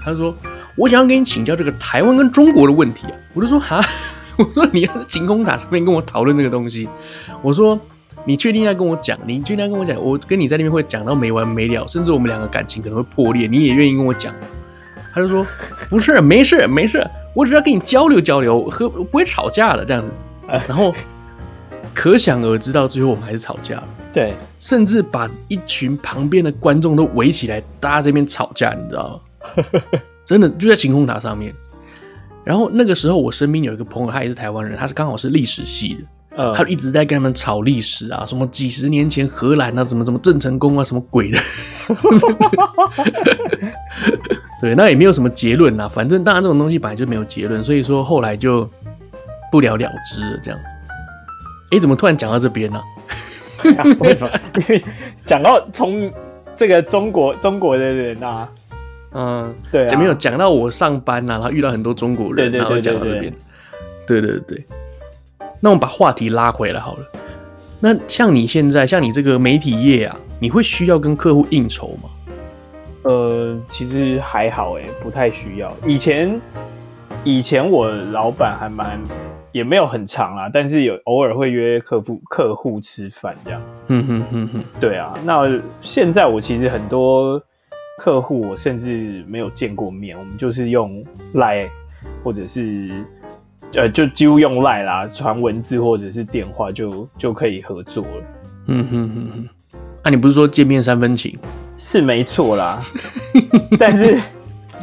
[0.05, 0.31] 他说
[0.77, 3.81] ：“我想要跟你请教这个台湾跟中国的问题啊。”我就说：“哈，
[4.45, 6.87] 我说你要在晴空塔上面跟我讨论这个东西。”
[7.41, 7.79] 我说
[8.25, 9.17] ：“你确定要跟我讲？
[9.25, 10.01] 你确定要跟我讲？
[10.01, 14.33] 我跟你在那边会讲到没完没了，甚至我们两个感情可能会破裂，你也愿意跟我讲？”
[15.13, 15.45] 他就说
[15.89, 20.11] ：“不是，没事，没事。”我只要跟你交流交流，和不会吵架的这样子，
[20.67, 20.93] 然后
[21.93, 23.83] 可想而知，到最后我们还是吵架了。
[24.11, 29.63] 对，甚至把一群旁边的观众都围起来，大家这边吵架，你知道吗？
[30.25, 31.53] 真的就在晴空塔上面。
[32.43, 36.03] 然后那个时候，我身边有一个朋友，他也是台湾人，他是刚好是历史系的，
[36.37, 41.39] 嗯，他就一直在跟他们吵历史啊，什么几十年前荷兰啊，什么什么郑成功啊，什么鬼的。
[44.61, 45.89] 对，那也没有什么结论呐。
[45.89, 48.69] 反正当然这种东西本来就没有结论，所以说后来就
[49.51, 50.65] 不了了之了这样子。
[51.71, 52.79] 哎，怎么突然讲到这边呢？
[53.77, 53.83] 啊？
[53.99, 54.39] 为什么？
[54.57, 54.83] 因为
[55.25, 56.11] 讲到从
[56.55, 58.47] 这个中国中国的人啊，
[59.13, 63.33] 嗯，对，前面有讲到我上班呐，然后遇到很多中国人，然后讲到这边。
[64.07, 64.63] 对对对。
[65.59, 67.05] 那我们把话题拉回来好了。
[67.79, 72.09] 那像你现在，像你这个媒体业啊，你会需要跟客户应酬吗？
[73.03, 75.75] 呃，其实还好哎，不太需要。
[75.85, 76.39] 以前，
[77.23, 79.01] 以前我老板还蛮
[79.51, 83.83] 也没有很长啦，但是有偶尔会约客户客户吃饭这样子。
[83.87, 85.13] 嗯哼哼哼，对啊。
[85.25, 87.41] 那现在我其实很多
[87.99, 91.69] 客户我甚至没有见过面，我们就是用 Line
[92.23, 92.89] 或者是
[93.75, 98.23] 呃，就几乎用 Line 啦，传文字或者是电话就就可以合作了。
[98.67, 99.49] 嗯哼哼哼。
[100.03, 101.37] 那、啊、你不是说见面三分情？
[101.77, 102.81] 是没错啦，
[103.77, 104.19] 但是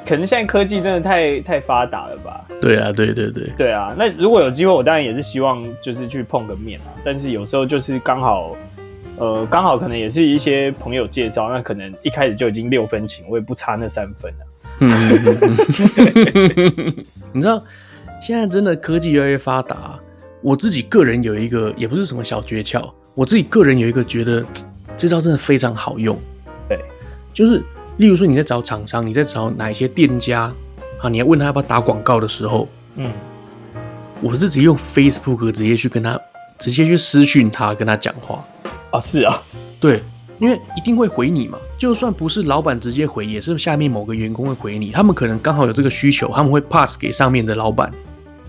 [0.07, 2.44] 可能现在科技真的太太发达了吧？
[2.61, 3.94] 对啊，对对对，对啊。
[3.99, 6.94] 那如果有机会，我当然也是希望就是去碰个面啊。
[7.05, 8.57] 但是有时候就是刚好，
[9.18, 14.46] 呃，刚好可能也是一些朋友介绍，那可能一开始就已经六分情，我也不差那三分了。
[14.81, 14.94] 嗯，
[17.33, 17.61] 你知道
[18.20, 19.98] 现在真的科技越来越发达，
[20.40, 24.44] 我自己个人有一个也不是什么小诀窍，我自己个人有一个觉得
[24.96, 26.16] 这招真的非常好用。
[26.68, 26.78] 对
[27.35, 27.61] 就是，
[27.96, 30.52] 例如说你在找厂商，你在找哪一些店家
[31.00, 31.09] 啊？
[31.09, 33.11] 你要问他要不要打广告的时候，嗯，
[34.20, 36.20] 我是直接用 Facebook 直接去跟他，
[36.57, 38.44] 直接去私讯他，跟他讲话
[38.90, 39.01] 啊。
[39.01, 39.42] 是啊，
[39.81, 40.03] 对，
[40.38, 41.59] 因为一定会回你嘛。
[41.77, 44.90] 就算不是老板直接回，也是下面某个员工会回你。
[44.90, 47.92] 他们可能刚好有这个需求，他们会 pass 给上面的老板。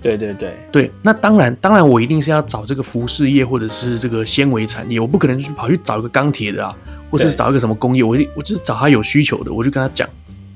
[0.02, 6.74] 对对对对，那当然当然我一定是要找这个服饰业或者是这个纤维产业，我不可能去跑去找一个钢铁的啊，
[7.12, 10.08] 或是找一个什么工业，我我就是找他有需求的，我就跟他讲，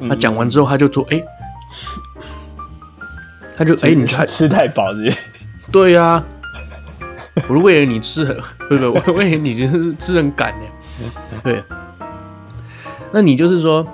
[0.07, 1.25] 他讲完之后他就说，哎、欸，
[3.57, 5.17] 他就哎、欸，你吃吃太饱是不是？
[5.73, 6.25] 对呀、啊，
[7.49, 8.35] 我是为了你吃很，
[8.69, 11.63] 不是不是，我为了你就是吃很赶的，对。
[13.11, 13.85] 那你就是说，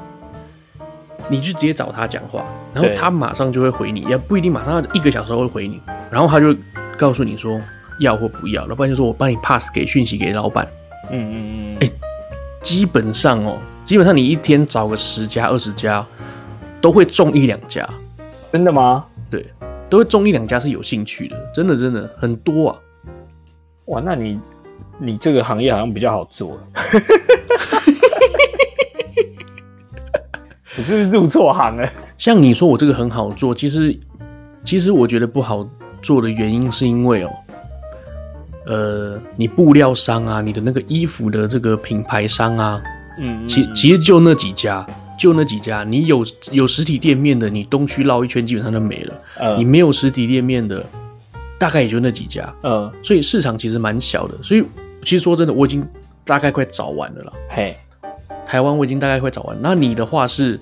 [1.27, 6.55] 你就直接找他讲话，然后他马上就会回你，也不一定马上要一个小时后会回你，然后他就
[6.97, 7.59] 告诉你说
[7.99, 10.67] 要或不要，要不然就说我帮你 pass 给讯息给老板。
[11.11, 11.75] 嗯嗯嗯。
[11.81, 11.93] 哎、欸，
[12.61, 16.05] 基本上哦，基本上你一天找个十家二十家，
[16.79, 17.87] 都会中一两家。
[18.51, 19.05] 真的吗？
[19.29, 19.45] 对，
[19.89, 22.79] 都会中一两家是有兴趣的，真的真的很多啊。
[23.89, 24.39] 哇，那你
[24.99, 26.59] 你这个行业好像比较好做。
[30.77, 31.89] 你是不是入错行了？
[32.17, 33.99] 像你说我这个很好做，其实
[34.63, 35.67] 其实我觉得不好
[36.01, 37.31] 做的原因是因为哦，
[38.67, 42.81] 呃，你布料商啊，你的那个衣服的这个品牌商啊，
[43.19, 44.85] 嗯，嗯，嗯，其其实就那几家，
[45.17, 49.13] 就那几家，你有有实体店面的，你东区绕一圈基本上就没了。
[49.39, 50.85] 嗯，你没有实体店面的，
[51.59, 52.51] 大概也就那几家。
[52.63, 54.33] 嗯，所以市场其实蛮小的。
[54.41, 54.63] 所以
[55.03, 55.87] 其实说真的，我已经
[56.23, 57.33] 大概快找完了啦。
[57.49, 57.75] 嘿。
[58.45, 60.59] 台湾我已经大概快找完，那你的话是，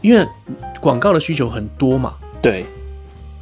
[0.00, 0.26] 因为
[0.80, 2.64] 广告的需求很多嘛，对，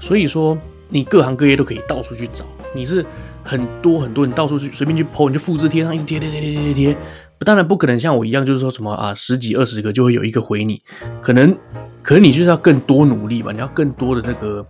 [0.00, 0.58] 所以说
[0.88, 3.06] 你各行各业都可以到处去找，你是
[3.44, 6.96] 很多很多，你到处去随便去 po，你就复制贴上，一直贴贴贴贴贴贴贴，
[7.46, 10.82] 当然不可能像我一样，就是说什么啊十几二十个就会有一个回你，
[11.20, 11.56] 可能
[12.02, 14.66] 可能你就是要更多努力吧，你要更多的那个。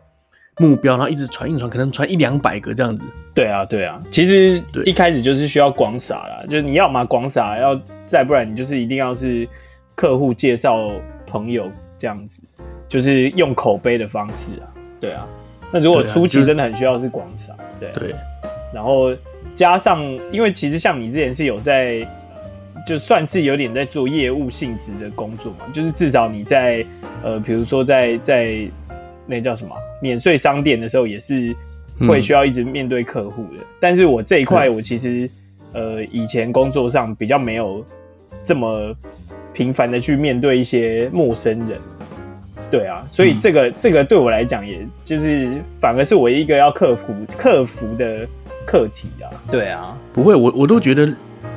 [0.59, 3.03] 目标，然后一直传，一传，可能传一两百个这样子。
[3.35, 9.49] 对啊，对啊，其实一开始就是需要广撒啦，就是你要嘛广撒，要再不然你就是一定要是
[9.95, 10.91] 客户介绍
[11.27, 12.43] 朋友这样子，
[12.89, 14.69] 就是用口碑的方式啊。
[15.01, 15.27] 对啊，
[15.73, 18.15] 那如果初期真的很需要是广撒，对啊，对，
[18.75, 19.11] 然后
[19.55, 22.07] 加上，因为其实像你之前是有在，
[22.87, 26.85] 就算是有点在做业务性质的工作嘛，就是至少你在
[27.25, 28.69] 呃，比如说在在。
[29.27, 31.55] 那叫什么免税商店的时候，也是
[32.01, 33.59] 会需要一直面对客户的。
[33.59, 35.29] 嗯、但是我这一块，我其实
[35.73, 37.85] 呃以前工作上比较没有
[38.45, 38.95] 这么
[39.53, 41.79] 频繁的去面对一些陌生人。
[42.71, 48.27] 对啊，所以这个、嗯、这个对我来讲，也就是反而是我一个要克服克服的
[48.65, 49.29] 课题啊。
[49.51, 51.07] 对啊，不会，我我都觉得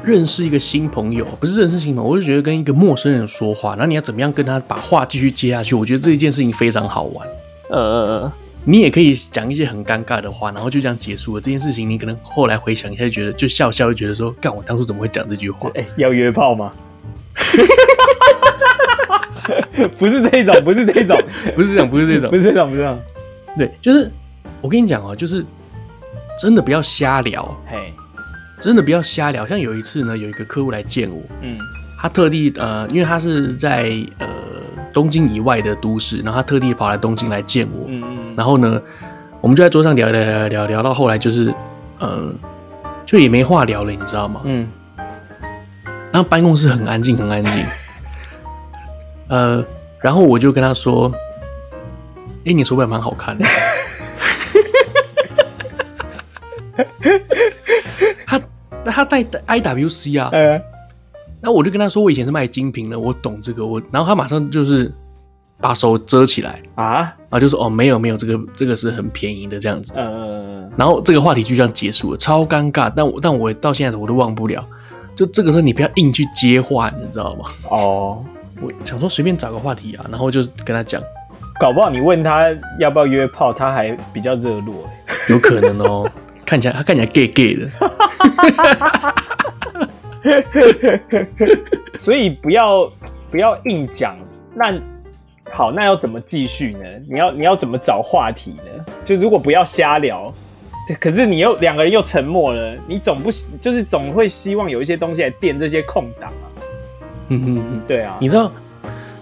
[0.04, 5.74] 认识一个新朋友，不是认识新朋友，我就觉得跟一个陌生人说话，那你要怎么样跟他把话继续接下去？
[5.74, 7.26] 我觉得这一件事情非常好玩。
[7.70, 8.32] 呃
[8.68, 11.88] 你也可以讲一些很尴尬的话，然后就这样结束了这件事情。
[11.88, 15.70] 你可能后来回想一下，就觉得就笑笑，就觉得说，干我当初怎么会讲这句话？
[15.76, 16.72] 哎、欸，要约炮吗？
[20.00, 21.22] 不是这种，不是这种，
[21.56, 23.00] 不是这种，不是这种，不是这种，不是这种。
[23.56, 24.12] 对，就是
[24.62, 25.46] 我跟你讲啊，就是
[26.40, 27.94] 真的不要瞎聊，嘿，
[28.60, 29.46] 真的不要瞎聊。
[29.46, 31.60] 像有一次呢，有一个客户来见我，嗯，
[31.98, 34.28] 他特地呃，因为他是在呃。
[34.94, 38.82] 东京以外的都市，然后他特地跑来东京来见我，嗯嗯，然后呢，
[39.42, 41.54] 我们就在桌上聊聊聊聊聊到后来就是，
[42.00, 42.34] 呃，
[43.06, 44.40] 就也没话聊了，你知道吗？
[44.46, 44.66] 嗯，
[46.14, 47.54] 然后办公室很安静，很安静，
[49.28, 49.62] 呃，
[50.00, 51.12] 然后我就跟他说，
[52.46, 53.46] 哎，你手表蛮好看的，
[58.26, 58.42] 他
[58.86, 60.30] 他戴 IWC 啊。
[60.32, 60.62] 嗯
[61.46, 63.64] 那我就跟他说，我以前是卖精品的，我懂这个。
[63.64, 64.92] 我，然后他马上就是
[65.62, 72.92] 把手遮起来啊，然后就说：“哦，没有没有，这个这个是很便宜的这样子。”嗯，然后这个话题就这样结束了，超尴尬。
[72.96, 74.66] 但我但我到现在我都忘不了。
[75.16, 77.46] 就这个时候，你不要硬去接话，你知道吗？
[77.70, 78.26] 哦，
[78.60, 81.00] 我想说随便找个话题啊，然后就跟他讲，
[81.60, 82.48] 搞不好你问他
[82.80, 84.90] 要不要约炮，他还比较热络，
[85.30, 86.10] 有可能哦。
[86.44, 87.70] 看起来他看起来 gay gay 的。
[92.00, 92.92] 所以不要
[93.30, 94.18] 不要硬讲。
[94.54, 94.74] 那
[95.52, 96.84] 好，那要怎么继续呢？
[97.10, 98.86] 你要你要怎么找话题呢？
[99.06, 100.34] 就如果不要瞎聊，
[101.00, 103.30] 可是你又两个人又沉默了，你总不
[103.62, 106.46] 就是总会希望有一些东西来垫这些空档啊？
[107.30, 108.18] 嗯嗯嗯，对啊。
[108.20, 108.52] 你知道，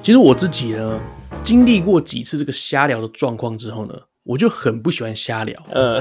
[0.01, 0.99] 其实我自己呢，
[1.43, 5.61] 经历过几次这个瞎聊的状况之后呢，我就很不喜欢瞎聊。
[5.71, 5.99] 呃，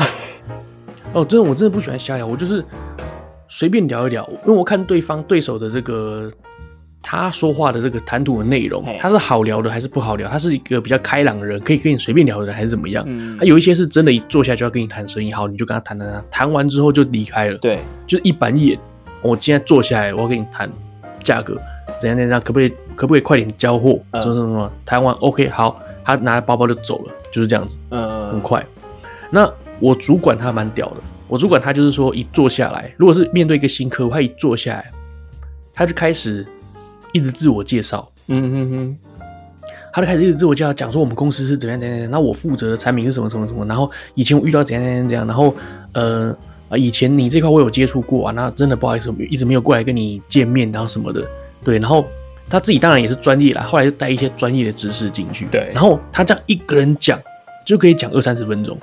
[1.13, 2.65] 哦，真的，我真的不喜欢瞎聊，我就是。
[3.55, 6.33] 随便聊一聊，因为我看对方对手的这个
[7.03, 10.27] 他说话的这个谈吐的内容，他是好聊的还是不好聊？
[10.31, 13.05] 他是一个比较开朗的人，可以跟你随便聊的人，还是怎么样？
[13.07, 17.59] 嗯，他有一些是真的，一坐下就要跟你谈生意，好，你就跟他谈谈谈，谈完之后就离开了。
[17.59, 18.79] 对，就是一板一眼。
[19.21, 20.67] 我今天坐下来，我要跟你谈
[21.23, 21.55] 价格，
[22.01, 24.01] 怎样怎样，可不可以可不可以快点交货？
[24.15, 24.73] 什么什么什么？
[24.87, 27.77] 谈完 OK，好，他拿着包包就走了，就是这样子。
[27.91, 28.65] 嗯，很快。
[29.31, 29.47] 那
[29.79, 30.97] 我主管他蛮屌的，
[31.33, 34.93] 我主管他就是说一坐下来，如果是面对一个新客户，他一坐下来，
[35.73, 36.47] 他就开始
[37.13, 38.99] 一直自我介绍，嗯嗯嗯，
[39.95, 45.57] 他就开始一直自我介绍，讲说我们公司是怎样怎样怎样，那我负责的产品是什么什么什么，然后以前我遇到怎样怎样怎样，然后
[45.95, 46.37] 呃
[46.69, 51.27] 啊以前你这块我有接触过啊，那真的不好意思，一直没有过来跟你见面，然后什么的，
[51.65, 52.07] 对，然后。
[52.51, 55.47] 他自己当然也是专业啦，后来就带一些专业的知识进去。
[55.47, 57.19] 对，然后他这样一个人讲
[57.65, 58.77] 就可以讲二三十分钟，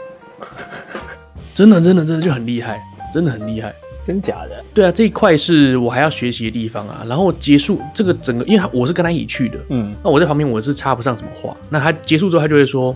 [1.59, 2.81] 真的真的真的就很厉害，
[3.13, 3.75] 真的很厉害，
[4.07, 4.63] 真假的？
[4.73, 7.03] 对啊，这一块是我还要学习的地方啊。
[7.05, 11.53] 然后结束这个整个，因为我是跟他一起去的，嗯，那我在旁边我是插不上什么话。
[11.69, 12.95] 那他结束之后，他就会说，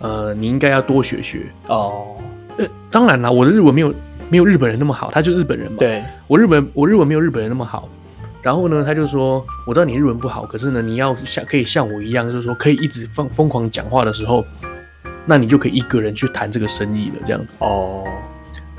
[0.00, 2.16] 呃，你应该要多学学哦。
[2.58, 3.94] 呃，当然啦，我的日文没有
[4.30, 5.78] 没有日本人那么好，他就日本人嘛。
[5.78, 7.88] 对，我日本我日文没有日本人那么好。
[8.42, 14.44] 然后呢，他就说：“我知道你日文不好，可是呢，你要像可以像我一样，就是说可以一直疯疯狂讲话的时候，
[15.26, 18.04] 那你就可以一个人去谈这个生意了，这样子。”哦，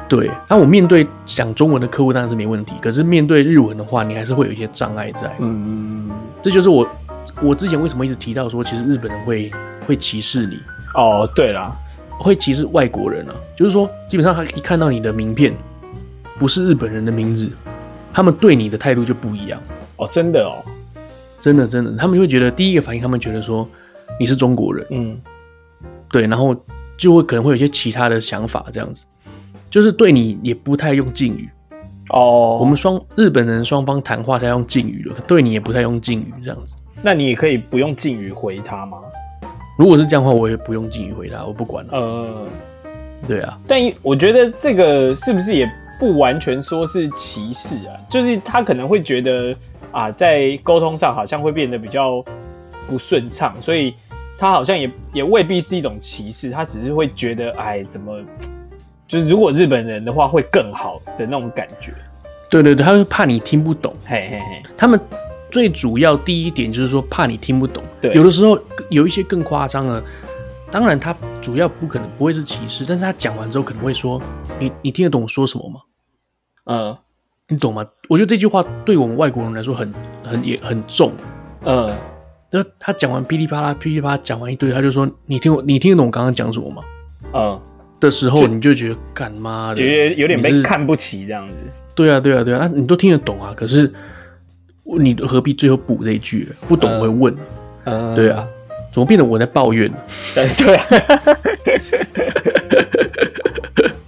[0.07, 0.31] 对。
[0.47, 5.31] 那我面对讲中文的客户当然是没问题，可是面对日文的话，你还是会有一些障碍在。
[5.39, 6.09] 嗯，
[6.41, 6.87] 这就是我
[7.41, 9.51] 我之前为什么一直提到说，其实日本人会
[9.85, 10.59] 会歧视你。
[10.95, 11.75] 哦，对啦，
[12.17, 15.53] 会歧视外国人啊，就是说基本上他一看到你的名片
[16.37, 17.51] 不是日本人的名字。
[18.13, 19.61] 他们对你的态度就不一样
[19.97, 20.57] 哦，真的哦，
[21.39, 23.67] 真的真的，他们就会觉得第一个反应，他们觉得说
[24.19, 25.15] 你是中国人，嗯，
[26.11, 26.55] 对，然后
[26.97, 29.05] 就会可能会有一些其他的想法，这样子，
[29.69, 31.49] 就是对你也不太用敬语
[32.09, 32.57] 哦。
[32.59, 36.75] 我们双日本人双方谈话才用敬语的，对你也不太用敬语这样子。
[37.01, 38.97] 那你也可以不用敬语回他吗？
[39.77, 41.93] 如果是这样的话，我也不用敬语回他，我不管了。
[41.93, 42.47] 呃，
[43.27, 45.69] 对啊，但我觉得这个是不是也？
[45.99, 49.55] 不完全说是歧视啊，就是他可能会觉得
[49.91, 52.23] 啊，在沟通上好像会变得比较
[52.87, 53.95] 不顺畅，所以
[54.37, 58.21] 他好像也也未必是一种歧视，他只是会觉得哎，怎么
[59.07, 61.93] 就是如果日本人的话会更好的那种感觉。
[62.49, 63.93] 对对对，他是怕你听不懂。
[64.05, 64.99] 嘿嘿嘿，他们
[65.49, 67.83] 最主要第一点就是说怕你听不懂。
[67.99, 68.57] 对，有的时候
[68.89, 70.03] 有一些更夸张的。
[70.69, 74.21] 当然，他主要不可能不会是歧视，但是他讲完之后可能会说
[74.59, 75.79] ：“你你听得懂我说什么吗？”
[76.69, 76.97] 嗯，
[77.47, 77.85] 你懂吗？
[78.09, 79.93] 我觉得这句话对我们外国人来说很
[80.25, 81.13] 很也很重。
[81.63, 81.89] 嗯，
[82.49, 86.81] 就他讲完噼里啪啦噼里啪啦讲完一堆，他就说：“你听我你听得懂我刚刚讲什么吗？”
[87.33, 87.59] 嗯，
[87.99, 91.53] 的时候你就觉得干妈的，觉得有点被看不起这样子。
[91.93, 93.91] 对啊，对啊，对啊，那你都听得懂啊，可是
[94.99, 96.47] 你何必最后补这一句？
[96.67, 97.35] 不懂会问。
[97.83, 98.47] 嗯，对啊。
[98.89, 99.97] 怎么变得我在抱怨呢？
[100.33, 100.85] 对对啊，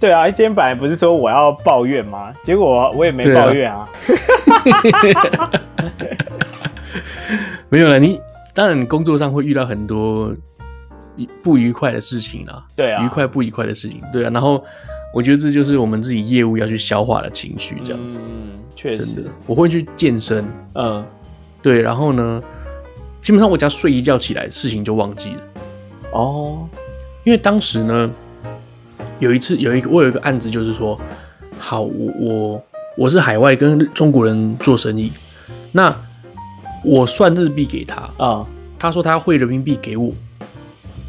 [0.00, 2.32] 对啊，今天本来不是说我要抱怨吗？
[2.42, 3.88] 结果我也没抱怨啊。
[5.36, 5.52] 啊
[7.68, 8.20] 没有了，你
[8.54, 10.34] 当然你工作上会遇到很多
[11.42, 12.64] 不愉快的事情啊。
[12.76, 14.30] 对啊，愉快不愉快的事情，对啊。
[14.30, 14.62] 然后
[15.14, 18.20] 我觉得这就是我们自己业务要去消化的情绪，这样子。
[18.24, 19.04] 嗯，确实。
[19.04, 20.44] 真的，我会去健身。
[20.74, 21.04] 嗯，
[21.62, 22.42] 对，然后呢？
[23.20, 25.42] 基本上我只要睡一觉起来，事情就忘记了。
[26.14, 26.66] 哦，
[27.22, 28.10] 因为当时呢，
[29.18, 30.98] 有一次有一个我有一个案子，就是说，
[31.58, 32.64] 好，我我
[32.96, 35.12] 我是海外跟中国人做生意，
[35.70, 35.94] 那
[36.84, 38.46] 我算日币给他啊，嗯、
[38.78, 40.12] 他说他要汇人民币给我，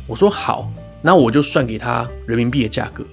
[0.07, 0.69] 我说好，
[1.01, 3.03] 那我就算给他人民币的价格。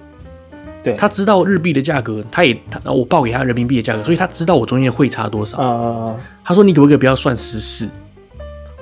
[0.81, 5.57] 对，他知道日币的价格，他也他我报给他人民币的价格，所以他知道我中间汇差多少。
[5.57, 6.15] 啊！
[6.43, 7.87] 他说你可不可以不要算十四？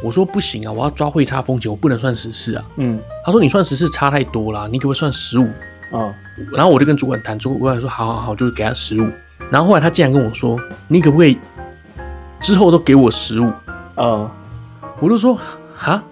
[0.04, 2.63] 我说不行啊，我要抓汇差风险，我不能算十四啊。
[2.76, 5.48] 嗯，他说你算十四差太多啦，你可不可以算十五？
[5.92, 6.13] 啊，
[6.54, 9.10] 然后我就跟主管谈，主管说好好好，就是给他十五。
[9.50, 11.36] 然后后来他竟然跟我说，你可不可以
[12.41, 13.52] 之后都给我十五？
[13.95, 14.30] 嗯，
[15.00, 15.38] 我就说
[15.76, 16.04] 哈，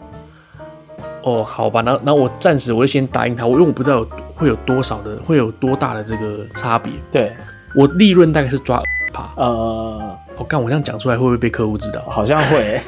[1.23, 6.91] 哦，好吧，那那我暂时我就先答应他，我因为我不知道有会有多少的，会有多大的这个差别。
[7.11, 7.35] 对，
[7.75, 8.81] 我利润大概是抓
[9.13, 9.29] 趴。
[9.35, 10.17] 呃。
[10.37, 12.03] 我干、哦，我这样讲出来会不会被客户知道？
[12.09, 12.81] 好像会、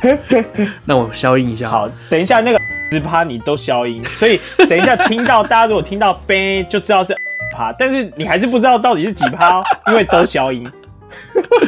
[0.00, 0.66] 欸。
[0.86, 1.68] 那我消音一下。
[1.68, 2.58] 好，等一下那个
[2.90, 7.14] 十趴你都消音，所以等一下听到大家如果听到呗就知道是
[7.52, 10.66] 趴，但是你还是不知道到底是几趴，因为都消音。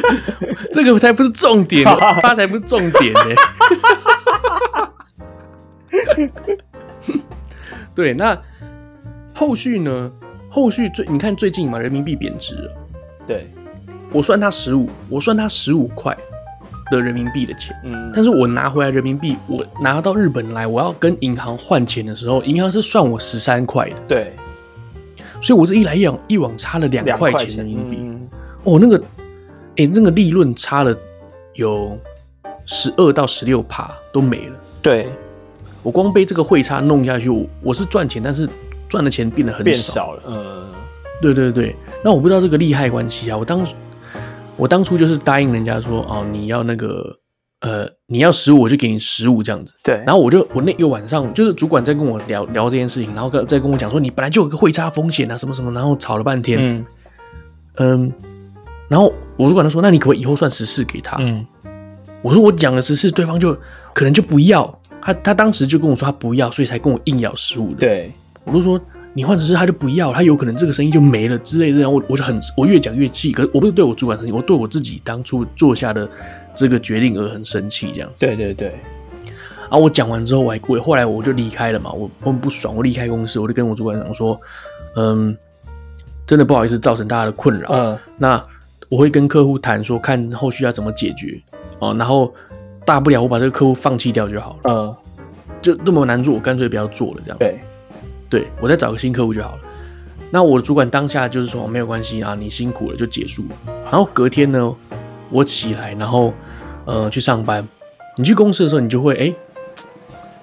[0.71, 1.85] 这个才不是重点，
[2.21, 3.35] 它才不是重点呢。
[7.93, 8.39] 对，那
[9.33, 10.11] 后续呢？
[10.49, 12.71] 后续最你看最近嘛，人民币贬值了。
[13.25, 13.51] 对。
[14.13, 16.17] 我算他十五，我算他十五块
[16.89, 24.33] 的人民币的钱，嗯，但是我拿回来人民币，我拿到日本来，我要跟银行换钱的时候，银行是算我十三块的，对，
[25.41, 28.29] 所以我这一来一往一往差了两块钱人民币，嗯、
[28.63, 28.97] 哦，那个，
[29.77, 30.95] 哎、欸，那个利润差了
[31.53, 31.97] 有
[32.65, 35.07] 十二到十六趴都没了，对，
[35.83, 38.47] 我光被这个汇差弄下去，我我是赚钱，但是
[38.89, 40.23] 赚的钱变得很少，变少了。
[40.27, 40.69] 嗯，
[41.21, 41.75] 对对对。
[42.03, 43.37] 那我不知道这个利害关系啊。
[43.37, 43.65] 我当
[44.55, 47.15] 我当初就是答应人家说，哦，你要那个
[47.61, 49.73] 呃，你要十五，我就给你十五这样子。
[49.83, 49.95] 对。
[50.05, 56.59] 然后我就我那个晚上就是主管在跟我聊聊这件事情，然后再跟我讲说，你本来就有个汇差风险啊，什么什么，然后吵了半天。
[56.59, 56.85] 嗯
[57.77, 58.13] 嗯。
[58.87, 61.17] 然后我主管他说，那你可不可以以后算十四给他？
[61.19, 61.45] 嗯。
[62.21, 63.53] 我说我讲了十四，对方就
[63.93, 64.79] 可能就不要。
[64.99, 67.77] 他他当时就跟我说他不要，所以才跟我硬要十五的。
[67.77, 68.11] 对，
[68.43, 68.81] 我就说
[69.13, 71.89] 你换成是他就不要，他有可能这个生意就没了之类的。
[71.89, 76.09] 我我就很我越讲越气，可是我不是对我主管生气，我对我自己当初做下的
[76.55, 78.25] 这个决定而很生气，这样子。
[78.25, 78.69] 对对对。
[79.69, 84.39] 然后我讲完之后，我还我后来我就离开了嘛，我我很不爽，我离开公司，我就跟我主管讲说，
[84.95, 85.37] 嗯，
[86.25, 87.69] 真的不好意思造成大家的困扰。
[87.71, 87.97] 嗯。
[88.17, 88.43] 那
[88.89, 91.41] 我会跟客户谈说，看后续要怎么解决
[91.79, 92.33] 哦，然后。
[92.87, 94.71] 大不了我把这个客户放弃掉就好了。
[94.71, 94.95] 嗯，
[95.61, 97.21] 就这么难做，我干脆不要做了。
[97.25, 97.59] 这样对，
[98.29, 99.59] 对我再找个新客户就好了。
[100.31, 103.73] 那我的主管当下就是说没有关系啊，你辛苦了就结束了。
[103.83, 104.73] 然后隔天呢，
[105.29, 106.33] 我起来然后
[106.85, 107.67] 呃去上班。
[108.15, 109.35] 你去公司的时候，你就会哎、欸，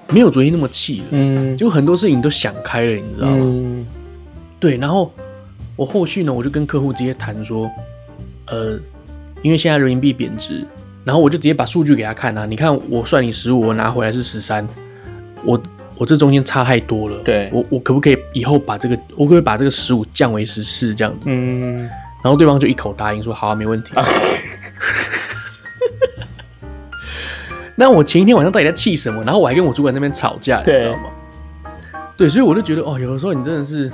[0.08, 1.06] 没有昨天那么气了。
[1.12, 3.36] 嗯，就很多事情都想开了，你知道吗？
[3.38, 3.86] 嗯，
[4.60, 4.76] 对。
[4.76, 5.10] 然后
[5.76, 7.70] 我后续呢，我就跟客户直接谈说，
[8.46, 8.78] 呃，
[9.42, 10.66] 因为现在人民币贬值。
[11.04, 14.66] 然后我就直接把数据给他看啊，你看我算你十五，我拿回来是十三，
[15.44, 15.62] 我
[15.98, 17.18] 我这中间差太多了。
[17.22, 21.26] 对，我我可不可以以后把这个，我可不可以把这个十五降为十四这样子？
[21.28, 21.80] 嗯。
[22.22, 23.92] 然后对方就一口答应说好啊，没问题。
[27.76, 29.22] 那我前一天晚上到底在气什么？
[29.24, 31.10] 然后我还跟我主管那边吵架，你知道吗？
[32.16, 33.92] 对，所以我就觉得哦，有的时候你真的是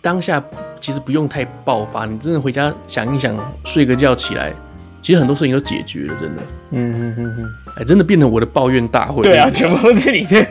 [0.00, 0.42] 当下
[0.84, 4.52] 其实不用太爆发，你真的回家想一想，睡个觉起来。
[5.00, 6.42] 其实很多事情都解决了，真的。
[6.72, 7.46] 嗯嗯嗯嗯，
[7.78, 9.22] 哎，真的变成我的抱怨大会。
[9.22, 10.46] 对啊，全部都是你的。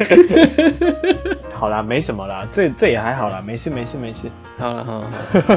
[1.54, 4.28] 好啦，没什么啦，这这也还好啦，没事没事没事。
[4.58, 5.12] 好了好了，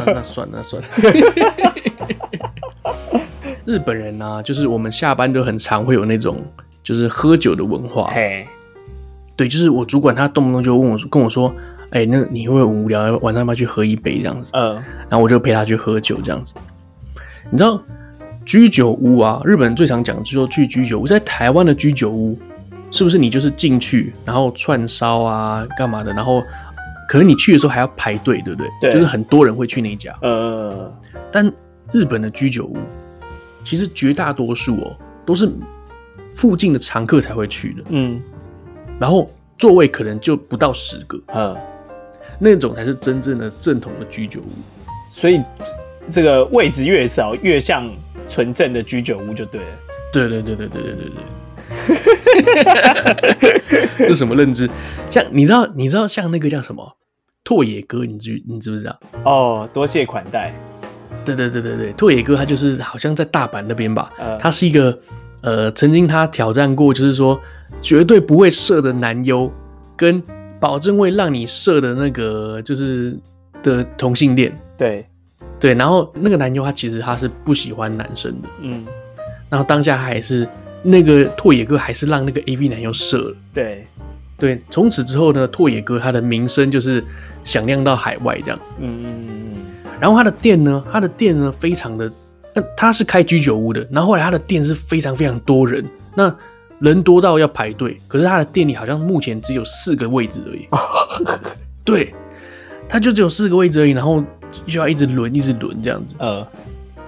[0.09, 0.89] 那，算了那算了。
[3.65, 6.45] 日本人呢、啊，就是我们下班都很常会有那种
[6.83, 8.11] 就是喝酒的文化。
[8.13, 8.47] 嘿，
[9.37, 11.51] 对，就是我主管他动不动就问我跟我说，
[11.97, 14.51] 哎、欸，那你会不会无聊，晚上要不要去喝一杯这样子？
[14.53, 14.75] 嗯，
[15.09, 16.55] 然后我就陪他去喝酒这样子。
[17.51, 17.83] 你知道？
[18.45, 21.07] 居酒屋啊，日本人最常讲就是说去居酒屋。
[21.07, 22.39] 在台湾的居酒屋，
[22.91, 26.13] 是不是你就是进去，然后串烧啊，干嘛的？
[26.13, 26.43] 然后
[27.09, 28.71] 可能你去的时候还要排队，对不对？
[28.83, 30.15] 对，就是很多人会去那一家。
[30.21, 30.93] 呃，
[31.33, 31.51] 但
[31.93, 32.77] 日本的居酒屋，
[33.65, 35.51] 其实绝大多数哦，都是
[36.35, 37.85] 附近的常客才会去的。
[37.89, 38.21] 嗯，
[38.99, 41.19] 然后座位可能就不到十个。
[41.35, 41.57] 嗯，
[42.39, 44.49] 那种才是真正的正统的居酒屋。
[45.11, 45.41] 所以
[46.11, 47.89] 这个位置越少，越像。
[48.29, 49.67] 纯正的居酒屋就对了。
[50.13, 51.11] 对对对对对对对
[53.95, 53.99] 对。
[54.09, 54.69] 这什么认知？
[55.09, 56.97] 像你知道你知道像那个叫什么
[57.45, 58.99] 拓野哥，你知你知不知道？
[59.23, 60.53] 哦，多谢款待。
[61.25, 64.11] 对对对对对，拓野哥他就是好像在大阪那边吧。
[64.19, 64.99] 呃，他是一个
[65.43, 67.41] 呃，曾经他挑战过，就是说
[67.81, 69.49] 绝对不会射的男优，
[69.97, 70.21] 跟
[70.61, 73.17] 保证会让你射的那个就是
[73.63, 74.57] 的同性恋。
[74.77, 75.07] 对。
[75.59, 78.85] 对，然后那个男优他其实他是不喜欢男生的，嗯，
[79.49, 80.47] 然后当下还是
[80.83, 83.87] 那个拓野哥还是让那个 AV 男优射了，对，
[84.37, 87.03] 对，从此之后呢，拓野哥他的名声就是
[87.43, 89.59] 响亮到海外这样子，嗯嗯嗯，
[89.99, 92.13] 然后他的店呢，他的店呢非常的，
[92.55, 95.83] 那他是开居酒屋的，然后后来他的店是非常非常多人，
[96.15, 96.29] 那
[96.81, 100.69] 人多到要排队，可是他的店里好像目前只有四个位置而已，
[101.85, 102.15] 对，
[102.89, 104.23] 他就只有四个位置而已，然后。
[104.67, 106.47] 就要一直轮，一直轮这样子，呃，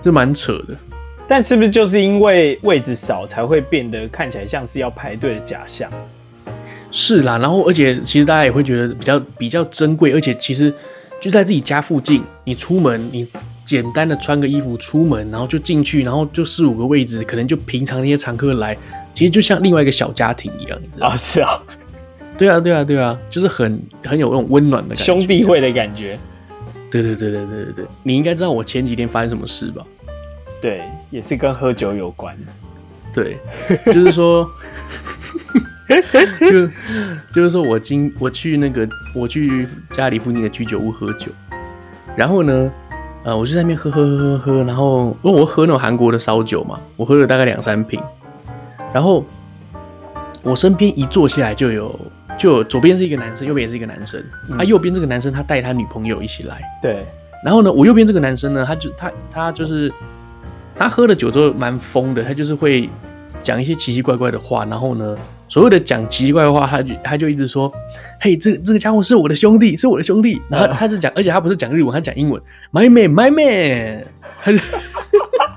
[0.02, 0.76] 这蛮扯的。
[1.26, 5.90] 但是不是就是因为位置少，才会变得看起来像是要排队的假象？
[6.90, 10.70] 是啦，然后而且其实大家也会觉得比较比较珍贵，而且其实
[11.18, 13.26] 就在自己家附近，你出门你
[13.68, 18.74] 简单的穿个衣服出门，然后就进去，然后就四五个位置，可能就平常那些常客来，
[19.12, 21.12] 其实就像另外一个小家庭一样，你知道吗？
[21.12, 21.50] 啊，是啊，
[22.38, 26.18] 对啊，对啊，对啊，就是很很有那种温暖的感觉，兄弟会的感觉。
[26.90, 29.84] 对对对对对对对，你应该知道我前几天发生什么事吧？
[30.62, 32.34] 对，也是跟喝酒有关。
[33.12, 33.36] 对，
[33.92, 34.50] 就是说，
[36.40, 36.66] 就
[37.30, 41.30] 就是说我今我去那个我去家里附近的居酒屋喝酒，
[42.16, 42.72] 然后呢，
[43.28, 48.00] 呃，我就在那边喝喝喝喝喝，然后因为我喝那种韩国的烧酒嘛，我喝了大概两三瓶，
[48.90, 49.22] 然后
[50.42, 51.94] 我身边一坐下来就有。
[52.38, 54.22] 就左边是一个男生，右边也是一个男生。
[54.56, 56.62] 啊、右边这个男生他带他女朋友一起来。
[56.80, 57.04] 对。
[57.44, 59.92] 然后呢，我右边这个男生呢，他就他他就是
[60.76, 62.88] 他喝了酒之后蛮疯的，他就是会
[63.42, 65.16] 讲一些奇奇怪怪的话，然后呢，
[65.48, 67.72] 所谓的讲奇怪的话，他就他就一直说
[68.20, 72.40] ：“嘿，这这个家伙是我的兄弟，是我的兄弟。”然后他是讲，而且他不是讲日文，他讲英文
[72.70, 74.04] ，“My man, my man”，
[74.42, 74.58] 他就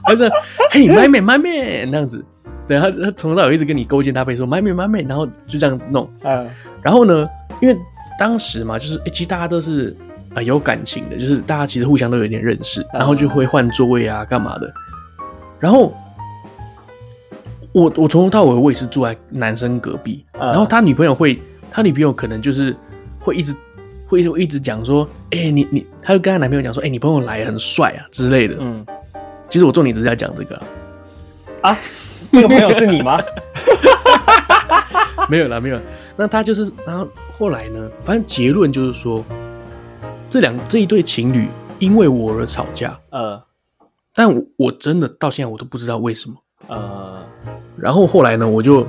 [0.05, 0.29] 他说
[0.71, 2.23] ：“嘿，my man, my man”， 那样子。
[2.65, 6.09] 对，他他从头到尾一直跟你勾肩搭背说 “my man, my man”，然后就这样弄。
[6.23, 6.49] 嗯，
[6.81, 7.27] 然后呢，
[7.59, 7.77] 因为
[8.17, 9.95] 当时嘛，就是其实大家都是
[10.29, 14.73] 啊、呃、有感情的，就是大家其实互相都有点认识，然后就会换座位啊，干嘛的。
[15.59, 15.93] 然后。
[17.73, 22.75] 我我从头到尾我也是住在男生隔壁，然后他女朋友会，他女朋友可能就是
[23.19, 23.55] 会一直
[24.07, 28.57] 会一直讲说，哎、欸，你你，他就跟他男朋友讲说，哎、欸，你朋友来很帅啊之类的。
[28.59, 28.85] 嗯，
[29.49, 30.55] 其实我重点只是在讲这个
[31.61, 31.77] 啊，啊，
[32.29, 33.21] 那个朋友是你吗？
[35.29, 35.79] 没有啦，没有。
[36.17, 39.23] 那他就是，然后后来呢，反正结论就是说，
[40.29, 41.47] 这两这一对情侣
[41.79, 42.99] 因为我而吵架。
[43.11, 43.41] 呃，
[44.13, 46.35] 但我我真的到现在我都不知道为什么。
[46.67, 47.23] 呃。
[47.77, 48.85] 然后后来呢，我就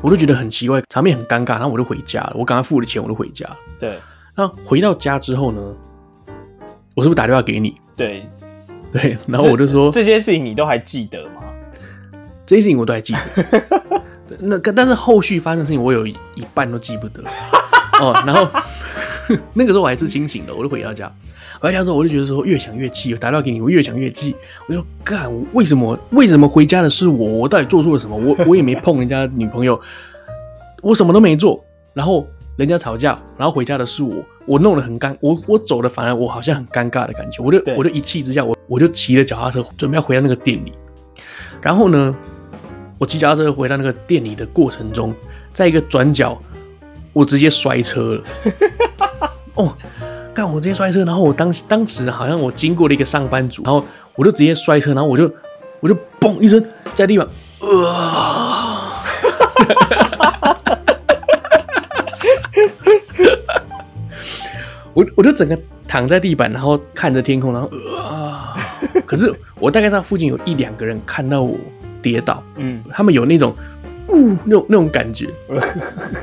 [0.00, 2.32] 我就觉得很奇怪，场面很尴尬，然后我就回家了。
[2.34, 3.46] 我刚刚付了钱，我就回家。
[3.78, 3.98] 对。
[4.34, 5.60] 那回到家之后呢，
[6.94, 7.74] 我是不是打电话给你？
[7.96, 8.26] 对。
[8.90, 9.18] 对。
[9.26, 11.42] 然后我就说这些事情你都还记得吗？
[12.46, 13.20] 这些事情我都还记得。
[14.28, 14.38] 对。
[14.40, 16.16] 那但是后续发生的事情，我有一
[16.54, 17.22] 半都记不得。
[18.00, 18.12] 哦。
[18.26, 18.48] 然后
[19.54, 21.12] 那个时候我还是清醒的，我就回到家。
[21.60, 24.34] 回到家之后，我就觉得说越想越气，我打电话给你，我越想越气。
[24.66, 27.26] 我就干，为什么为什么回家的是我？
[27.26, 28.16] 我到底做错了什么？
[28.16, 29.80] 我我也没碰人家女朋友，
[30.82, 31.64] 我什么都没做。
[31.94, 34.14] 然后人家吵架，然后回家的是我，
[34.46, 37.42] 我弄得很尴，我我走的反而我好像很尴尬的感觉。
[37.42, 40.72] 我就我就一气之下，我我就骑着脚踏车准备要回到那个店里。
[41.60, 42.16] 然后呢，
[42.98, 45.14] 我骑脚踏车回到那个店里的过程中，
[45.52, 46.42] 在一个转角，
[47.12, 48.24] 我直接摔车了。
[49.54, 49.76] 哦。
[50.34, 50.50] 干！
[50.50, 53.84] 我直接摔车，然后我当当时好像我经过了一个上班族，然后
[54.14, 55.30] 我就直接摔车，然后我就
[55.80, 57.28] 我就嘣一声在地板，
[57.60, 57.68] 呃，
[64.94, 68.54] 我我就整个躺在地板，然后看着天空，然后呃，
[69.04, 71.58] 可是我大概在附近有一两个人看到我
[72.00, 73.54] 跌倒，嗯，他们有那种
[74.08, 75.28] 呜那种那种感觉，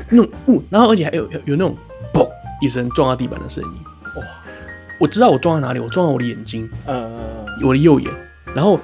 [0.08, 1.76] 那种呜，然后而且还有有有那种
[2.12, 2.28] 嘣
[2.60, 3.70] 一声撞到地板的声音。
[4.16, 4.22] 哇！
[4.98, 8.12] 我知道我撞在哪里，我撞到我的眼睛，嗯，我的右眼。
[8.54, 8.78] 然后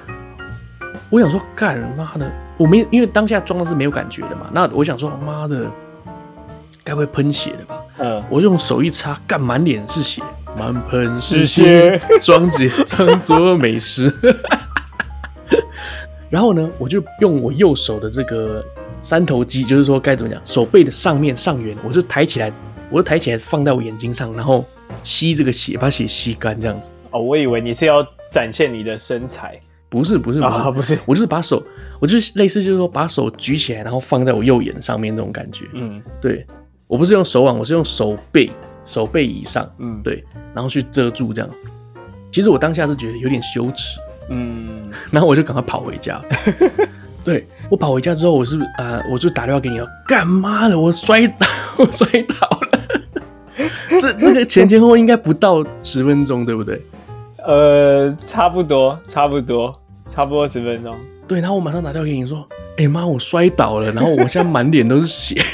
[1.09, 4.47] 我想说，干妈的，我没因为当下撞的是没有感觉的嘛。
[4.51, 5.69] 那我想说，妈的，
[6.83, 7.81] 该不会喷血了吧？
[7.99, 10.23] 嗯，我用手一擦，干满脸是血，
[10.57, 14.11] 满喷是血，装着装作美食。
[16.29, 18.65] 然后呢，我就用我右手的这个
[19.07, 22.51] 三头肌，就是说该怎么讲，手背的上面上缘，我就抬起来，
[22.91, 24.65] 我就抬起来放在我眼睛上，然后。
[25.03, 26.89] 吸这个血，把血吸干，这样子。
[27.11, 31.61] 哦，我以为你是要展现你的身材，不是，不是，不是，哦、不是，我就是把手，
[31.99, 35.65] 我就是类似，就是说把手举起来，然后放在我右眼上面那种感觉。
[35.73, 36.45] 嗯，对，
[36.87, 38.49] 我不是用手腕，我是用手背，
[38.85, 41.49] 手背以上，嗯，对，然后去遮住这样。
[42.31, 43.99] 其实我当下是觉得有点羞耻，
[44.29, 46.21] 嗯，然后我就赶快跑回家。
[47.27, 50.79] 对，我跑回家之后，我是啊、呃，我就打电话给你，干嘛的？
[50.79, 51.45] 我摔倒，
[51.77, 52.79] 我摔倒了。
[53.99, 56.81] 这这个前前后后应该不到十分钟，对不对？
[57.45, 59.73] 呃，差不多，差不多，
[60.09, 60.95] 差不多十分钟。
[61.27, 62.47] 对，然后我马上打电话给你说
[62.79, 65.41] ：“哎妈，我摔倒了，然后我现在满脸都是血。”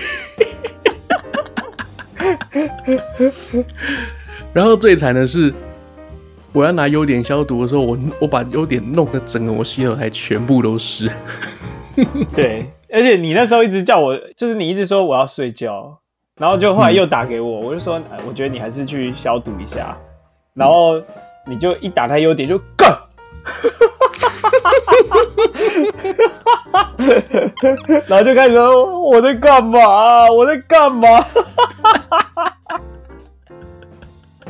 [4.53, 5.51] 然后最惨的是，
[6.53, 11.09] 我要拿优点消毒的时候，我我把优点弄得整个我洗手台全部都是。
[12.35, 15.97] 对，而且你那时候一直叫我，就是你一直说我要睡觉。
[16.35, 19.95] 然后就后来又打给我，我就说，我觉得你还是去消毒一下。
[20.55, 20.99] 然后
[21.47, 22.97] 你就一打开优点就干，
[28.07, 30.27] 然后就开始说我在干嘛？
[30.31, 31.07] 我在干嘛？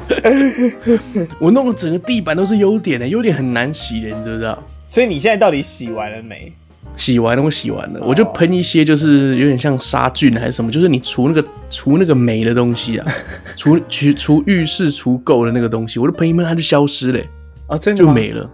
[1.40, 4.62] 我弄的整个地板都是优点的，优点很难洗的，你知不知道？
[4.86, 6.52] 所以你现在到底洗完了没？
[6.96, 13.12] 洗完了，我洗完了，我就喷一些，就是有点像杀菌还是什么，就是你除那个除那个霉的东西啊，
[13.58, 17.20] 除除除浴室除垢的那个东西，我就喷一喷，它就消失了，
[17.66, 18.48] 啊，真的就没了，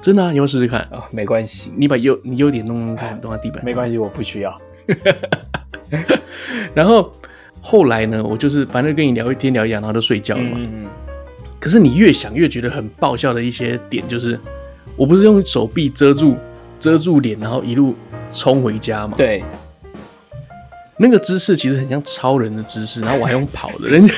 [0.00, 4.60] 真的啊，你要试试看啊，没关系，你把优你优点弄弄看，弄到地板，没关系，我不需要。
[6.74, 7.12] 然后
[7.66, 10.52] 后来呢，我就是反正跟你聊一天聊一夜，然后就睡觉了嘛。
[10.56, 10.86] 嗯嗯。
[11.58, 14.38] 可是你越想越觉得很爆笑的一些点，就是
[14.96, 16.36] 我不是用手臂遮住。
[16.80, 17.94] 遮住脸，然后一路
[18.30, 19.14] 冲回家嘛。
[19.16, 19.42] 对，
[20.98, 24.12] 那个姿势其实很像超人的姿势，然后我还用跑的，人家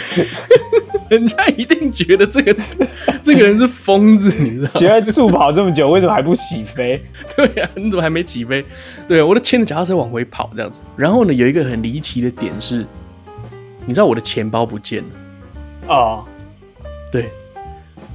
[1.09, 2.57] 人家一定觉得这个
[3.22, 4.80] 这个人是疯子，你知道吗？
[4.80, 7.01] 觉得助跑这么久，为什么还不起飞？
[7.36, 8.64] 对呀、啊，你怎么还没起飞？
[9.07, 10.80] 对，我都牵着脚踏车往回跑这样子。
[10.97, 12.84] 然后呢，有一个很离奇的点是，
[13.87, 16.24] 你知道我的钱包不见了哦。
[17.11, 17.30] 对，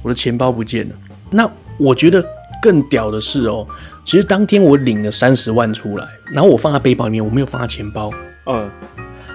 [0.02, 0.94] 我的钱包不见了。
[1.30, 2.24] 那我觉得
[2.62, 3.66] 更屌的是哦，
[4.04, 8.10] 其实当天我领了三十万出来，然后我放在背包里面，我没有放在钱包。
[8.46, 8.70] 嗯。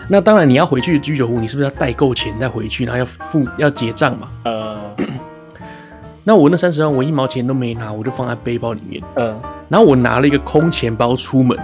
[0.10, 4.30] 那当然，你要回去居酒屋，你是不是要带够钱再回去，然后要付要结账嘛？
[4.46, 4.96] 呃，
[6.24, 9.04] 那我那三十万，我一毛钱都没拿，我就放在背包里面。
[9.16, 11.60] 嗯、呃，然后我拿了一个空钱包出门，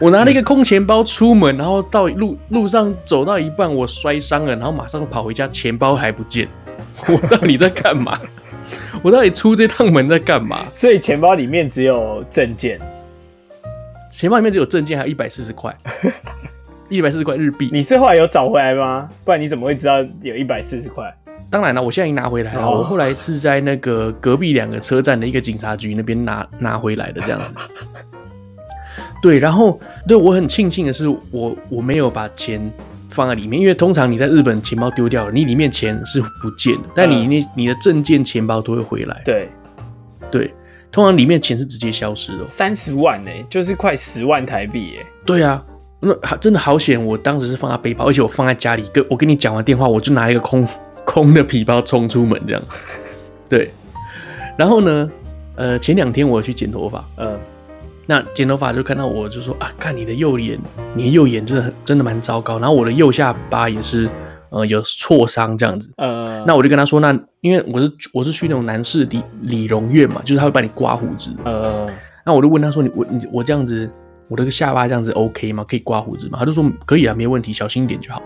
[0.00, 6.48] 我拿了一个空钱包出门，然后到路路上走到一半，我摔伤了，然后马上跑回家，钱包还不见，
[7.06, 8.18] 我到底在干嘛？
[9.02, 10.64] 我到底出这趟门在干嘛？
[10.74, 12.80] 所以钱包里面只有证件，
[14.10, 15.76] 钱包里面只有证件，还有一百四十块。
[16.88, 19.08] 一百四十块日币，你是后来有找回来吗？
[19.24, 21.14] 不然你怎么会知道有一百四十块？
[21.48, 22.64] 当然了，我现在已经拿回来了。
[22.64, 22.78] Oh.
[22.78, 27.54] 我后来是在那个隔壁两个车站的一个警察局那边拿拿回来的，这样子。
[29.22, 32.60] 对，然后对我很庆幸的是，我我没有把钱
[33.10, 39.22] 放在里面，因为通常你在日本钱包丢掉了，你里面钱是不见的，但你那你的证件钱包都会回来。
[39.24, 39.48] 对
[40.30, 40.54] 对，
[40.90, 42.48] 通常里面钱是直接消失的。
[42.48, 45.06] 三十万呢、欸，就是快十万台币耶、欸。
[45.24, 45.64] 对啊。
[46.02, 47.04] 那真的好险！
[47.04, 48.82] 我当时是放在背包，而且我放在家里。
[48.90, 50.66] 跟我跟你讲完电话，我就拿一个空
[51.04, 52.62] 空的皮包冲出门，这样。
[53.46, 53.70] 对。
[54.56, 55.10] 然后呢，
[55.56, 57.38] 呃，前两天我去剪头发，嗯，
[58.10, 60.58] 那剪头发就看到我就说啊，看你的右眼，
[60.96, 62.58] 你的右眼真的很真的蛮糟糕。
[62.58, 64.08] 然后我的右下巴也是
[64.48, 65.88] 呃有挫伤这样子。
[65.96, 66.42] 呃。
[66.44, 71.30] 那我就跟他说，那因为我是我是去那种男士理理容院嘛，就是他会帮你刮胡子。
[71.44, 71.88] 呃。
[72.26, 73.88] 那我就问他说，你我你我这样子。
[74.26, 75.64] 我这个下巴这样子 OK 吗？
[75.68, 76.38] 可以刮胡子吗？
[76.38, 78.22] 他就说可以啊，没问题，小心一点就好。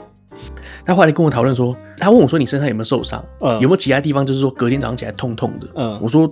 [0.85, 3.25] 他后来跟我讨论说，他问我说，你身上有没有受伤？
[3.41, 5.67] 嗯，有没有其他地方就是说隔天早上起来痛痛的？
[5.77, 6.31] 嗯，我说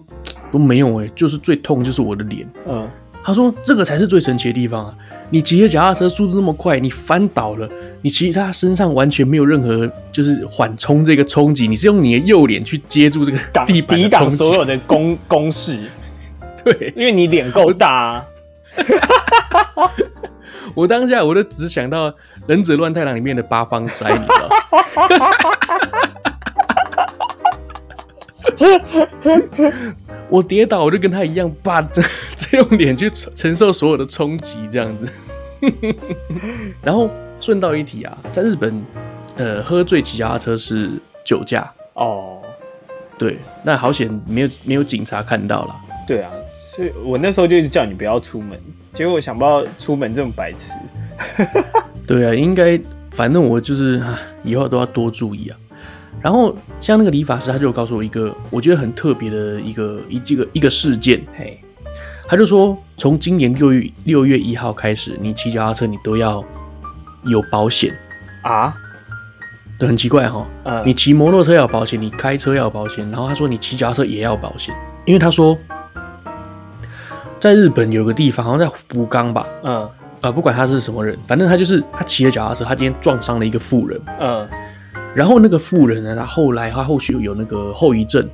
[0.50, 2.46] 都没有哎、欸，就是最痛就是我的脸。
[2.68, 2.86] 嗯，
[3.24, 4.94] 他说这个才是最神奇的地方啊！
[5.30, 7.68] 你骑着脚踏车速度那么快，你翻倒了，
[8.02, 15.78] 你其他身上完全没有任何就是缓冲这个冲击，你是用你的右脸去接住这个地板抵挡所有的攻 攻势。
[16.64, 18.24] 对，因为你脸够大啊。
[20.74, 22.10] 我当下我都只想到
[22.46, 24.48] 《忍者乱太郎》里面的八方斋，你知道
[30.32, 32.00] 我跌倒，我就跟他一样，把这
[32.34, 35.06] 这用脸去承受所有的冲击，这样子。
[36.80, 38.82] 然后顺道一提啊，在日本，
[39.36, 40.88] 呃，喝醉骑脚踏车是
[41.22, 42.40] 酒驾哦。
[43.18, 45.76] 对，那好险没有没有警察看到了。
[46.08, 46.30] 对啊。
[46.74, 48.58] 所以我那时候就一直叫你不要出门，
[48.94, 50.72] 结果我想不到出门这么白痴。
[52.08, 52.80] 对啊，应该
[53.10, 55.58] 反正我就是啊，以后都要多注意啊。
[56.22, 61.22] 然后像那个理发师，他就告诉我一个我觉得很特别的一个一这个一个事件。
[61.36, 61.60] 嘿，
[62.26, 66.44] 他就说从今年六月六月一号开始，你骑脚踏车你都要
[67.24, 67.92] 有保险
[68.42, 68.74] 啊。
[69.78, 70.46] 对，很奇怪哈。
[70.64, 75.58] 嗯，你骑摩托车要保险，你开车要保险，然后他说你骑脚踏车也要保险，因为他说。
[77.40, 79.44] 在日本有个地方，好像在福冈吧。
[79.64, 84.00] 嗯，呃，不管他是什么人，反正他就是他骑着脚踏车，他今天撞伤了一个妇人。
[84.20, 84.48] 嗯，
[85.14, 88.28] 然后那个富人呢，他后来他后续有那个后遗症，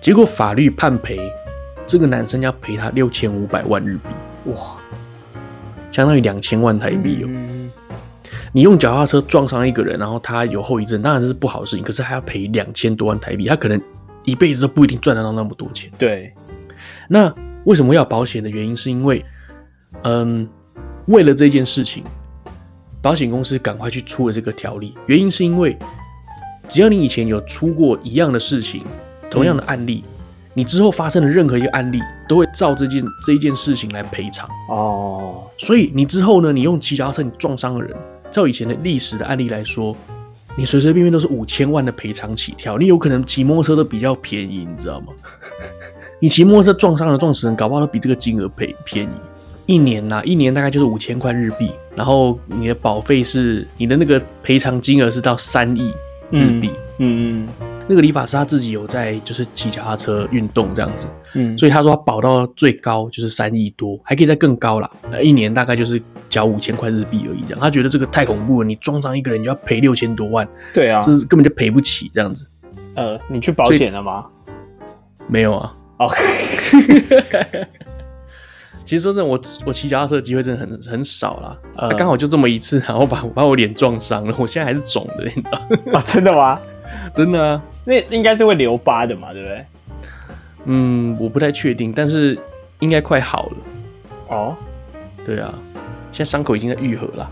[0.00, 1.18] 结果法律判赔
[1.86, 4.56] 这个男生要赔他六千五百万日币，哇，
[5.90, 7.26] 相当于两千万台币哦。
[7.28, 7.70] 嗯，
[8.52, 13.80] 你用脚踏车撞伤一个人，然后他有后遗症，当然这是不好的事情，可是还要赔两千多万台币，他可能
[14.24, 15.90] 一辈子都不一定赚得到那么多钱。
[15.98, 16.32] 对，
[17.08, 17.34] 那。
[17.64, 19.22] 为什么要保险的原因，是因为，
[20.04, 20.48] 嗯，
[21.06, 22.02] 为了这件事情，
[23.02, 24.94] 保险公司赶快去出了这个条例。
[25.04, 25.76] 原因是因为，
[26.68, 28.82] 只要你以前有出过一样的事情，
[29.30, 30.10] 同样的案例，嗯、
[30.54, 34.48] 你之后发生的任何一个案例，都会照这件这一件事情来赔偿。
[34.70, 37.96] 哦，所以你之后呢，你用骑脚踏车你撞伤了人，
[38.30, 39.96] 照以前的历史的案例来说，
[40.56, 42.76] 你随随便便都是五千万的赔偿起跳。
[42.76, 45.08] 你有可能骑摩托车都比较便宜，你知道吗？
[46.20, 49.08] 你骑摩托车撞伤了撞死人，搞不好都比这个金额赔便宜。
[49.66, 55.92] 一年呐、啊，一年大概就是五千块日币，然后你的保费是你的那个赔偿金额是到三亿
[56.30, 56.70] 日币。
[57.00, 57.48] 嗯嗯，
[57.86, 64.90] 那个理发师他自己有在就是骑脚踏车运动这样子，嗯，所以他说他保到最高就是三亿多，还可以再更高啦。
[65.08, 72.44] 那一年大概就是缴五千块日币而已，这样他觉得这个太恐怖了，你撞上一个人就要赔六千多万，对啊，就是根本就赔不起这样子。
[72.96, 74.26] 呃，你去保险了吗？
[75.28, 75.72] 没有啊。
[75.98, 76.10] 哦，
[78.88, 81.58] 其实说真的，我我骑脚踏车的机会真的很很少啦。
[81.76, 85.60] 啊，刚好就这么一次， 然后把把我脸撞伤了，我现在还是肿的，你知道
[85.92, 85.92] 吗？
[86.00, 86.58] 啊，真的吗？
[87.14, 89.66] 真的啊，那应该是会留疤的嘛，对不对？
[90.64, 92.38] 嗯，我不太确定，但是
[92.78, 93.56] 应该快好了。
[94.28, 94.56] 哦，
[95.22, 95.52] 对啊，
[96.10, 97.30] 现在伤口已经在愈合了，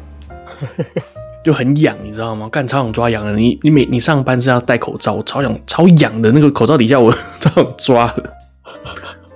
[1.42, 2.50] 就很痒，你知道吗？
[2.50, 8.32] 干超想抓痒的，你你每你上班是要戴口罩，我超痒超痒的那个口罩底下我超想抓的。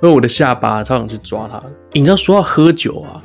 [0.03, 1.63] 因为我的下巴超想去抓他。
[1.93, 3.23] 你知道说到喝酒啊，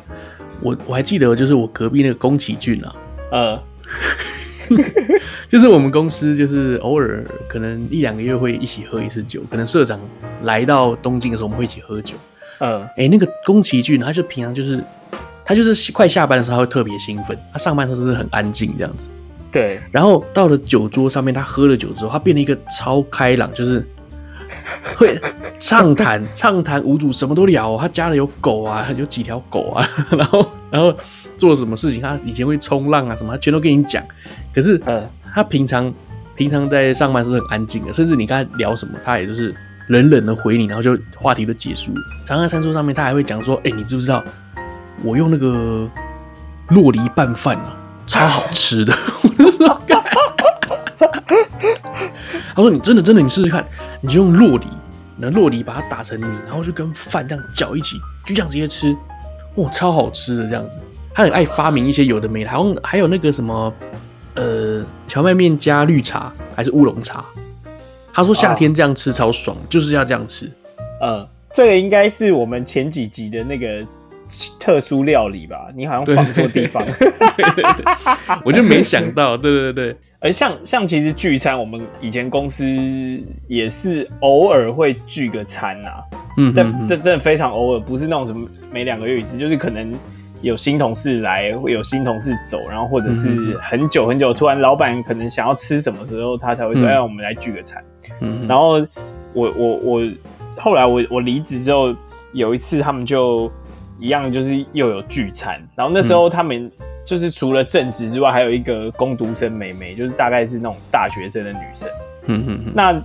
[0.62, 2.96] 我我还记得就是我隔壁那个宫崎骏啊，
[3.32, 3.64] 呃，
[5.48, 10.00] 就是我们公司就是偶尔可能一两个月会一起喝一次酒，可能社长
[10.44, 12.16] 来到东京的时候我们会一起喝酒。
[12.60, 14.84] 嗯，哎、欸，那个宫崎骏他就平常就是
[15.46, 19.08] 他就是快下班的时候他会特别兴奋，他上班的时候是很安静这样子。
[19.52, 23.88] 对，然后到了酒桌上面，他喝了酒之后，他变了一个超开朗，就是。
[24.98, 25.20] 会
[25.60, 27.78] 畅谈 畅谈无阻，什么都聊。
[27.78, 30.94] 他家里有狗啊，有几条狗啊， 然后然后
[31.38, 34.04] 做什么事情，他以前会冲浪啊什么，他全都跟你讲。
[34.54, 34.82] 可是，
[35.34, 35.94] 他平常
[36.36, 39.54] 平常在上班是很安静的，甚至你跟他聊什么，他也就是
[39.90, 42.02] 冷冷的回你，然后就话题就结束了。
[42.26, 44.24] 常在餐桌上面，他还会讲说：“哎、欸，你知不知道
[45.04, 45.90] 我用那个
[46.70, 47.76] 洛梨拌饭啊，
[48.08, 48.94] 超好吃的。”
[49.24, 49.80] 我就说。
[52.56, 53.66] 他说：“你真的真的，你试试看，
[54.02, 54.66] 你就用酪梨，
[55.18, 58.96] 拿酪梨把它打成泥，然后就跟饭这样搅一起，就这样直接吃，
[59.56, 60.80] 哇，超好吃的这样子。
[61.14, 63.74] 他很爱发明一些有的没的，好像还有那个什么，
[64.36, 67.24] 呃，荞麦面加绿茶还是乌龙茶。
[68.14, 70.50] 他说夏天这样吃超爽，哦、就是要这样吃。
[71.02, 73.86] 呃，这个应该是我们前几集的那个
[74.60, 75.68] 特殊料理吧？
[75.76, 76.86] 你好像放错地方。
[76.86, 77.86] 对对对，
[78.44, 82.66] 我就没想到，对对对。”而像像其实聚餐，我们以前公司
[83.48, 86.04] 也是偶尔会聚个餐呐、啊，
[86.38, 89.94] 嗯，但这真的非常偶尔，不是那种什么每两个月一次，就是可能
[90.42, 97.84] 有新同事来，会有新同事走，然后或者是很久很久，突然老板可能想要吃什么时候，他才会说，哎，我们来聚个餐。
[98.22, 98.80] 嗯，然后
[99.34, 100.12] 我我我
[100.58, 101.96] 后来我我离职之后，
[102.34, 103.52] 有一次他们就
[104.00, 106.72] 一样，就是又有聚餐，然后那时候他们。
[107.06, 111.88] 就是除了正职之外，还有一个工读生妹妹，就是大概是那种大学生的女生。
[112.26, 112.74] 嗯嗯嗯。
[112.76, 113.00] 那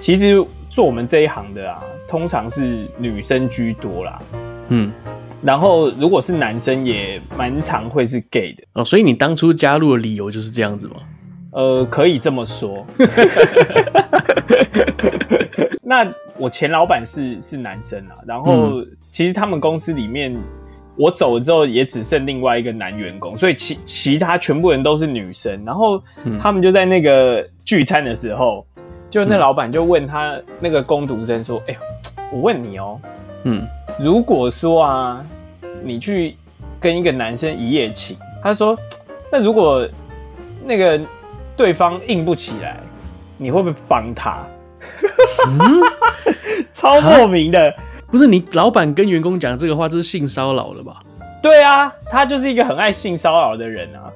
[0.00, 4.20] 其实做我们这一行的啊，通常是女生居多啦。
[4.70, 4.92] 嗯。
[5.42, 8.64] 然后如果是男生，也蛮常会是 gay 的。
[8.72, 10.96] 哦，所以你当初加入的理由就是这样子吗？
[11.52, 12.84] 呃，可以这么说。
[15.88, 20.36] 那我前老板是是男生啊，然后其实他们公司里面。
[20.98, 25.62] 我走了之后，也只剩另外一个男员工，所以其其他全部人都是女生。
[25.62, 26.02] 然后
[26.40, 28.66] 他们就在那个聚餐的时候，
[29.10, 31.78] 就那老板就问他那个工读生说：“哎、欸，
[32.32, 32.98] 我问你哦，
[33.44, 33.68] 嗯，
[34.00, 35.22] 如果说啊，
[35.84, 36.34] 你去
[36.80, 38.74] 跟一个男生一夜情，他说，
[39.30, 39.86] 那如果
[40.64, 40.98] 那个
[41.54, 42.80] 对方硬不起来，
[43.36, 44.42] 你会不会帮他？”
[45.48, 45.82] 嗯、
[46.72, 47.74] 超莫名的。
[48.08, 51.00] 不是你老板跟员工讲这个话，这是性骚扰了吧？
[51.42, 54.12] 对啊，他就是一个很爱性骚扰的人啊。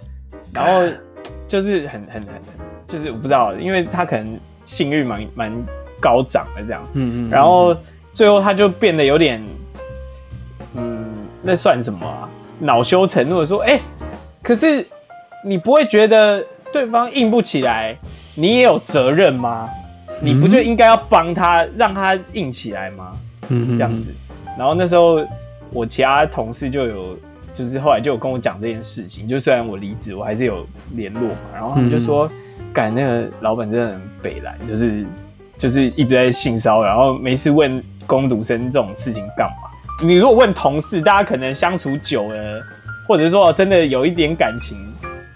[0.53, 0.89] 然后
[1.47, 2.29] 就是很很很，
[2.87, 5.67] 就是我不知道，因为他可能性欲蛮蛮
[6.01, 6.83] 高涨的这样。
[6.95, 7.31] 嗯，嗯嗯。
[7.31, 7.77] 然后
[8.13, 9.45] 最后他就变得有点，
[10.77, 11.13] 嗯，
[11.43, 12.29] 那算什么啊？
[12.63, 13.81] 恼羞成怒的说：“哎、欸，
[14.43, 14.87] 可是
[15.43, 17.97] 你不会觉得对方硬不起来，
[18.35, 19.69] 你也有责任吗？
[20.21, 23.17] 你不就应该要帮他，让他硬起来吗？”
[23.49, 24.13] 嗯，这样子，
[24.57, 25.27] 然后那时候
[25.73, 27.19] 我其他同事就有，
[27.53, 29.27] 就是后来就有跟我讲这件事情。
[29.27, 30.65] 就虽然我离职，我还是有
[30.95, 31.37] 联络嘛。
[31.53, 32.31] 然后他们就说，
[32.73, 35.05] 干那个老板真的很北蓝，就是
[35.59, 39.69] 就是一直在性骚扰，然后没事问工读生这种事情干嘛？
[40.03, 42.63] 你如果问同事，大家可能相处久了，
[43.09, 44.79] 或者是说真的有一点感情，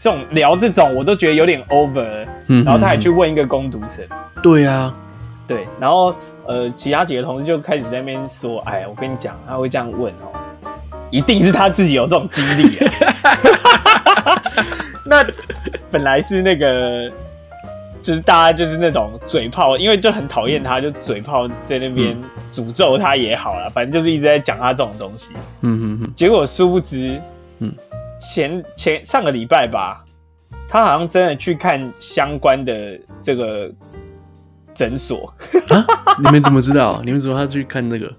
[0.04, 2.62] 这种聊这种我都觉得有点 over 嗯。
[2.62, 4.04] 然后他还去问一个攻读生，
[4.42, 4.94] 对啊，
[5.48, 6.14] 对，然后。
[6.46, 10.28] 呃，其他几个同事就开始在那边说：“哎，我跟你讲，他会这样问哦，
[11.10, 12.92] 一定是他自己有这种经历啊。
[15.06, 15.24] ”那
[15.90, 17.10] 本来是那个，
[18.02, 22.14] 就是大家就是那种嘴炮，因为就很讨厌他，就嘴炮在那边
[22.52, 25.32] 诅咒他也好了，反正就是一直在讲他这种东西。
[25.62, 26.12] 嗯嗯嗯。
[26.14, 27.18] 结果殊不知，
[27.60, 27.72] 嗯，
[28.20, 30.04] 前前上个礼拜吧，
[30.68, 33.70] 他好像真的去看相关的这个。
[34.76, 35.32] 诊所
[35.70, 35.86] 啊？
[36.18, 37.00] 你们怎么知道？
[37.04, 38.12] 你们怎么他去看那个？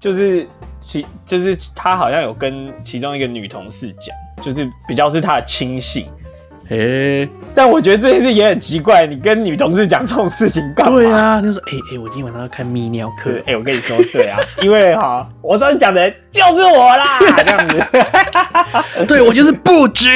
[0.00, 0.44] 就是
[0.80, 4.12] 其就是他好像有跟其中一个女同事讲，
[4.44, 6.08] 就是比较是他的亲信，
[6.68, 10.96] 哎、欸，但我觉得这件事也很奇怪，你跟女同事讲这种事情干嘛？
[10.96, 13.30] 对啊，你就说，哎、欸、哎、欸，我今天晚上要看泌尿科。
[13.46, 19.06] 哎、欸，我跟你说，对啊， 因为哈，我上次讲的就是我啦， 这样子。
[19.06, 20.10] 对，我就是不举。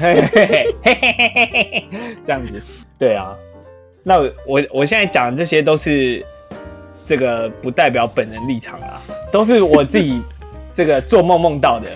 [0.00, 1.88] 嘿嘿嘿嘿嘿嘿，
[2.24, 2.62] 这样子。
[2.98, 3.34] 对啊，
[4.02, 6.24] 那我我我现在讲的这些都是
[7.06, 10.22] 这个不代表本人立场啊，都是我自己
[10.74, 11.90] 这个做梦梦到的。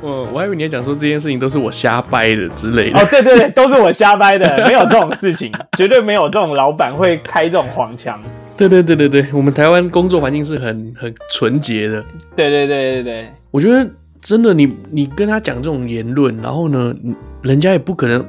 [0.00, 2.98] 我我还以为你要讲说这件事情都是我瞎掰的之类的。
[2.98, 8.20] 哦，对对对，都是我瞎掰的，没有这种事情，绝对没有这种老板会开这种黄腔。
[8.56, 12.04] 对对对对对，我们台湾工作环境是很很纯洁的。
[12.36, 13.88] 对对对对对，我觉得。
[14.22, 16.94] 真的，你你跟他讲这种言论，然后呢，
[17.40, 18.22] 人家也不可能。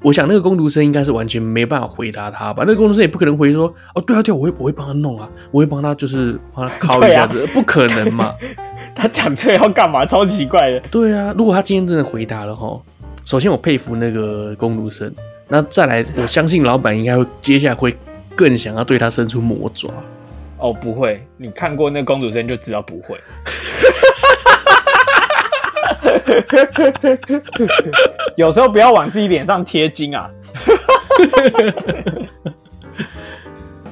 [0.00, 2.62] 我想那个工读生应该是完全没办法回答他吧？
[2.64, 3.66] 那个工读生也不可能回说
[3.96, 7.44] ：“哦，对啊，对啊，我会我会帮他弄啊，我会帮他就是帮他敲一下子。
[7.44, 8.32] 啊”不可能嘛？
[8.94, 10.06] 他讲这要干嘛？
[10.06, 10.80] 超奇怪的。
[10.90, 12.80] 对啊，如果他今天真的回答了哈，
[13.24, 15.12] 首先我佩服那个工读生，
[15.48, 17.96] 那再来，我相信老板应该会接下来会
[18.36, 19.90] 更想要对他伸出魔爪。
[20.58, 23.18] 哦，不会，你看过那个工读生就知道不会。
[28.36, 30.30] 有时候不要往自己脸上贴金啊！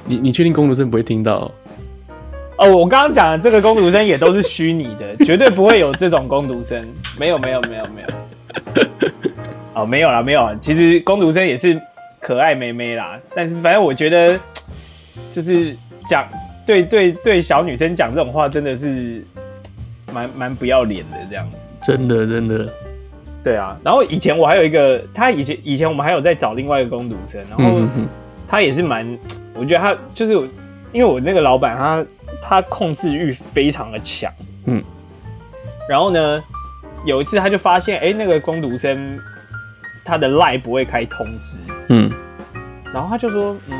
[0.05, 1.51] 你你确定工读生不会听到？
[2.61, 6.87] 哦，我刚刚讲的这个工读生也都是虚拟的， 绝对不会有这种工读生。
[7.19, 8.07] 没有，没有，没有，没有。
[9.73, 10.55] 哦，没有啦，没有啦。
[10.61, 11.81] 其实工读生也是
[12.19, 14.39] 可爱妹妹啦，但是反正我觉得，
[15.31, 15.75] 就是
[16.07, 16.27] 讲
[16.63, 19.25] 对对对小女生讲这种话，真的是
[20.13, 21.57] 蛮蛮不要脸的这样子。
[21.81, 22.71] 真的，真的，
[23.43, 23.75] 对啊。
[23.83, 27.81] 然后以前我还有一个，他以前以前我们还有在找另外一个工读生，然后
[28.47, 29.17] 他也是蛮，
[29.55, 30.47] 我觉得他就是
[30.91, 32.05] 因为我那个老板他
[32.41, 34.31] 他控制欲非常的强，
[34.65, 34.83] 嗯。
[35.89, 36.43] 然后呢，
[37.05, 39.19] 有一次他就发现，哎，那个工读生
[40.03, 42.11] 他的 LINE 不会开通知，嗯。
[42.93, 43.77] 然后他就说，嗯，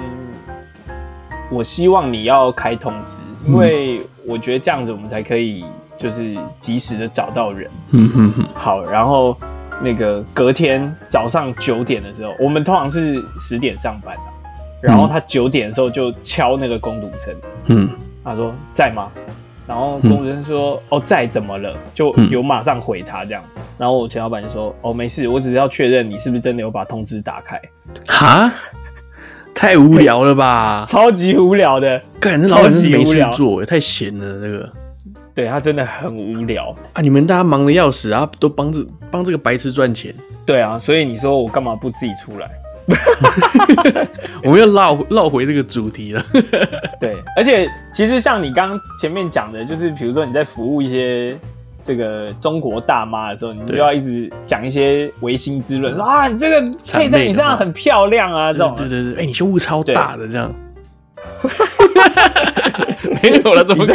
[1.50, 5.66] 我希望你要开通知，因为我觉得这样子我们才可以。
[5.98, 8.48] 就是及时的找到人，嗯哼哼。
[8.56, 9.38] 好，然后
[9.84, 14.41] 那个隔天早上九点的时候，我们通常是十点上班的，
[14.82, 17.36] 然后他九点的时候就敲那个工读生，
[17.68, 17.90] 嗯，
[18.24, 19.12] 他说在吗？
[19.68, 21.74] 然后工读生说、嗯、哦在，怎么了？
[21.94, 23.44] 就有马上回他这样。
[23.78, 27.62] 然后我前老板就说哦没事，我只是要确认你是不是真的有把通知打开。
[28.08, 28.52] 哈，
[29.54, 30.84] 太无聊了吧？
[30.90, 34.70] 超级无聊的，干，这老板是没事做，太闲了这个。
[35.34, 37.02] 对，他真的很无聊啊！
[37.02, 40.14] 你们大家忙的要死啊，都帮这帮这个白痴赚钱。
[40.46, 42.52] 对啊，所以你说我干嘛不自己出来？
[44.44, 46.24] 我们又绕绕回这个主题了。
[47.00, 51.38] 对，而且其实像你刚刚前面讲的，就是比如说你在服务一些
[51.84, 56.62] 这个中国大妈的时候，你就要一直讲一些唯心之论，说啊，你这个
[56.92, 58.76] 配在你身上很漂亮啊，这种。
[58.76, 60.52] 对对对，哎、欸，你胸部超大的这样。
[63.22, 63.94] 没有了，怎么可？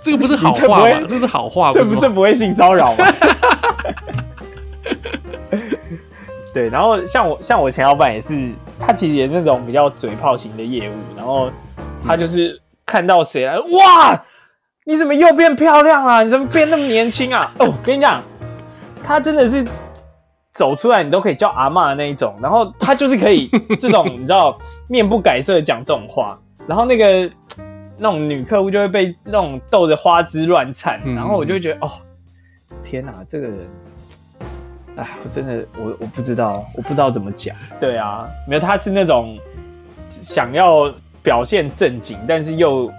[0.00, 1.00] 这个不是好话吗？
[1.02, 3.06] 这，这是好话，这不这不会性骚扰吗？
[6.54, 11.50] 对，然后像我像我前老板也是，他其实也是那种比较嘴炮型的业务，然后
[12.06, 14.24] 他就是看到谁来，哇，
[14.86, 16.24] 你怎么又变漂亮了？
[16.24, 17.52] 你怎么变那么年轻啊？
[17.60, 18.22] 哦，跟你讲，
[19.02, 19.66] 他真的是
[20.52, 24.56] 走出来你都可以叫阿妈的那一种，然后他就是可以 这种你知道
[24.88, 27.30] 面不改色的讲这种话，然后那个。
[27.96, 31.88] 那种女客户就会被那种逗得花枝乱颤，嗯、然后我就会觉得哦，
[32.82, 33.56] 天哪，这个人，
[34.96, 37.56] 哎，我真的我我不知道，我不知道怎么讲。
[37.80, 39.36] 对啊，没有，他是那种
[40.08, 40.92] 想要
[41.22, 42.92] 表现正经，但是又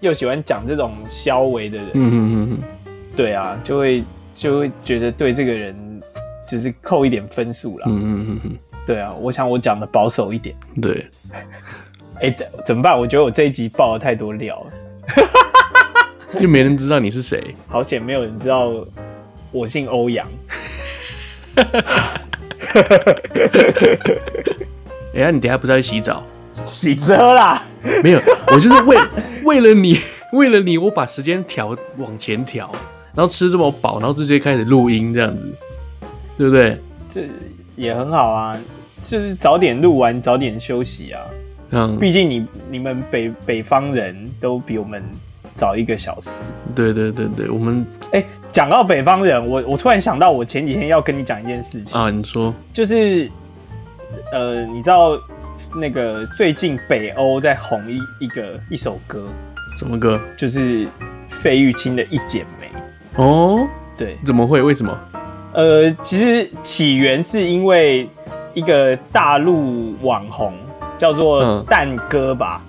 [0.00, 1.88] 又喜欢讲这种消微的人。
[1.94, 2.58] 嗯嗯嗯，
[3.16, 4.04] 对啊，就会
[4.34, 6.02] 就会觉得对这个人
[6.46, 7.86] 就是扣一点分数啦。
[7.88, 10.56] 嗯嗯嗯，对啊，我想我讲的保守一点。
[10.80, 11.06] 对。
[12.20, 12.98] 哎、欸，怎么办？
[12.98, 14.72] 我觉得我这一集爆了太多料了，
[16.40, 17.54] 又没人知道你是谁。
[17.68, 18.70] 好险，没有人知道
[19.50, 20.26] 我姓欧阳。
[25.14, 26.22] 哎呀，你等下不是要去洗澡？
[26.66, 27.62] 洗车啦？
[28.02, 28.96] 没有，我就是为
[29.44, 29.96] 为了你，
[30.32, 32.70] 为了你，我把时间调往前调，
[33.14, 35.46] 然后吃这么饱，然后直接开始录音，这样子，
[36.38, 36.78] 对不对？
[37.08, 37.28] 这
[37.76, 38.58] 也很好啊，
[39.02, 41.20] 就是早点录完，早点休息啊。
[41.72, 45.02] 嗯，毕竟你你们北北方人都比我们
[45.54, 46.28] 早一个小时。
[46.74, 53.30] 对对对对，我们哎，讲到北方人，我我突然想到，我前几天要跟你讲一件事情啊，你说，就是
[54.30, 55.18] 呃，你知道
[55.74, 59.24] 那个最近北欧在红一一个一首歌，
[59.78, 60.20] 什么歌？
[60.36, 60.86] 就是
[61.28, 62.70] 费玉清的一剪梅。
[63.16, 64.60] 哦，对，怎么会？
[64.60, 64.98] 为什么？
[65.54, 68.08] 呃，其实起源是因为
[68.52, 70.52] 一个大陆网红
[70.98, 72.62] 叫做蛋哥吧。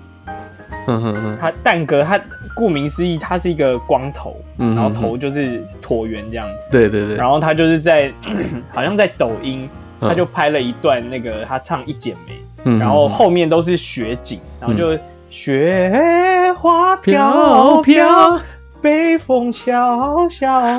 [0.86, 2.20] 嗯哼哼，他蛋哥，他
[2.54, 6.70] 顾名思义，他是一个光头，然后头就是椭圆这样子。
[6.70, 7.16] 对对对。
[7.16, 8.12] 然后他就是在
[8.72, 9.68] 好像在抖音，
[10.00, 14.98] 他就拍了一段那个他唱《一剪梅》，然后后面都是雪景，然后就
[15.30, 18.40] 雪花飘飘，
[18.80, 20.76] 北风萧萧。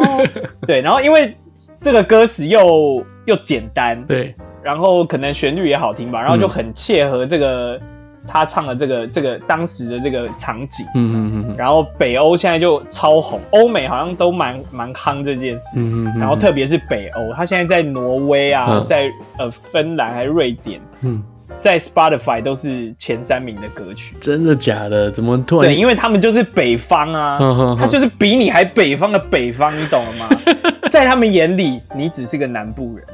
[0.65, 1.35] 对，然后因为。
[1.81, 7.81] 这个歌词又又简单，对，然后可能旋律也好听吧，然后就很切合这个、嗯、
[8.27, 21.23] 他唱的这个这个当时的这个场景，嗯嗯嗯，然后北欧现在就超红，欧美好像都蛮蛮夯这件事，嗯嗯，然后特别是北欧，他现在在挪威啊，嗯、在呃芬兰还是瑞典，嗯。
[21.57, 25.09] 在 Spotify 都是前三名的歌曲，真的假的？
[25.09, 25.71] 怎么突然？
[25.71, 27.39] 对，因为他们就是北方啊，
[27.79, 30.29] 他就是比你还北方的北方，你懂了吗？
[30.91, 33.07] 在他们眼里，你只是个南部人。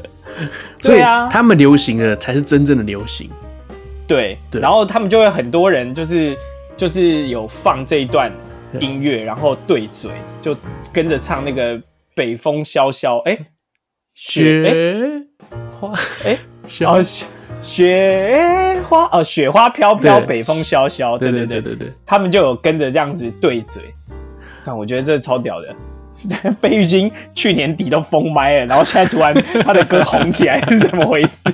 [0.80, 3.28] 对啊，他们流行的才是真正的流行。
[4.08, 6.36] 对，然后他们就会很多人就是
[6.76, 8.32] 就是有放这一段
[8.80, 10.56] 音乐，然后对嘴，就
[10.92, 11.80] 跟着唱那个
[12.14, 13.38] 北风萧萧，哎，
[14.14, 15.22] 雪
[15.78, 15.92] 花，
[16.24, 16.36] 哎，
[16.66, 16.86] 雪。
[17.60, 21.44] 雪花哦，雪花飘飘，北风萧萧，对对。
[21.44, 23.82] 对对对，他们就有跟着这样子对嘴，
[24.64, 25.74] 看我觉得这超屌的。
[26.60, 31.44] 费玉清去年底都封麦了，然后现在突然他的歌红起来是怎么回事？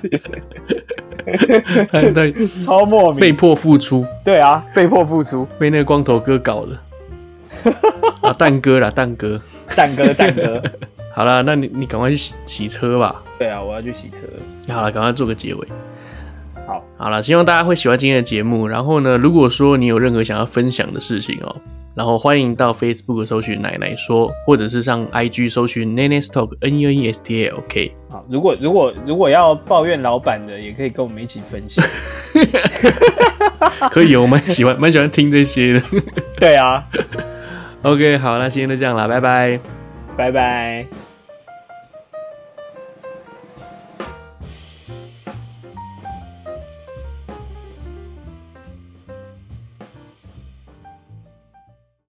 [2.13, 2.33] 对，
[2.65, 4.07] 超莫名，被迫复出。
[4.25, 6.79] 对啊，被迫复出，被那个光头哥搞的。
[8.21, 9.41] 啊，蛋哥啦，蛋哥，
[9.75, 10.63] 蛋哥，蛋哥。
[11.15, 13.23] 好了，那你你赶快去洗洗车吧。
[13.39, 14.73] 对啊，我要去洗车。
[14.73, 15.69] 好了，赶快做个结尾。
[16.67, 18.67] 好，好了，希望大家会喜欢今天的节目。
[18.67, 21.55] 然后呢，如果说你有任何想要分享的事情哦，
[21.95, 27.95] 然后欢迎到 Facebook 搜寻奶奶说，或者是上 IG 搜寻 Nenes Talk N E N E S T A L K。
[28.09, 31.85] 好，如果如果如果要抱怨老板的，也可以跟我们一起分享。
[33.91, 35.83] 可以，我蛮喜欢蛮喜欢听这些的。
[36.39, 36.83] 对啊。
[37.83, 39.61] OK，好，那今天就这样了，拜拜，
[40.17, 41.04] 拜拜。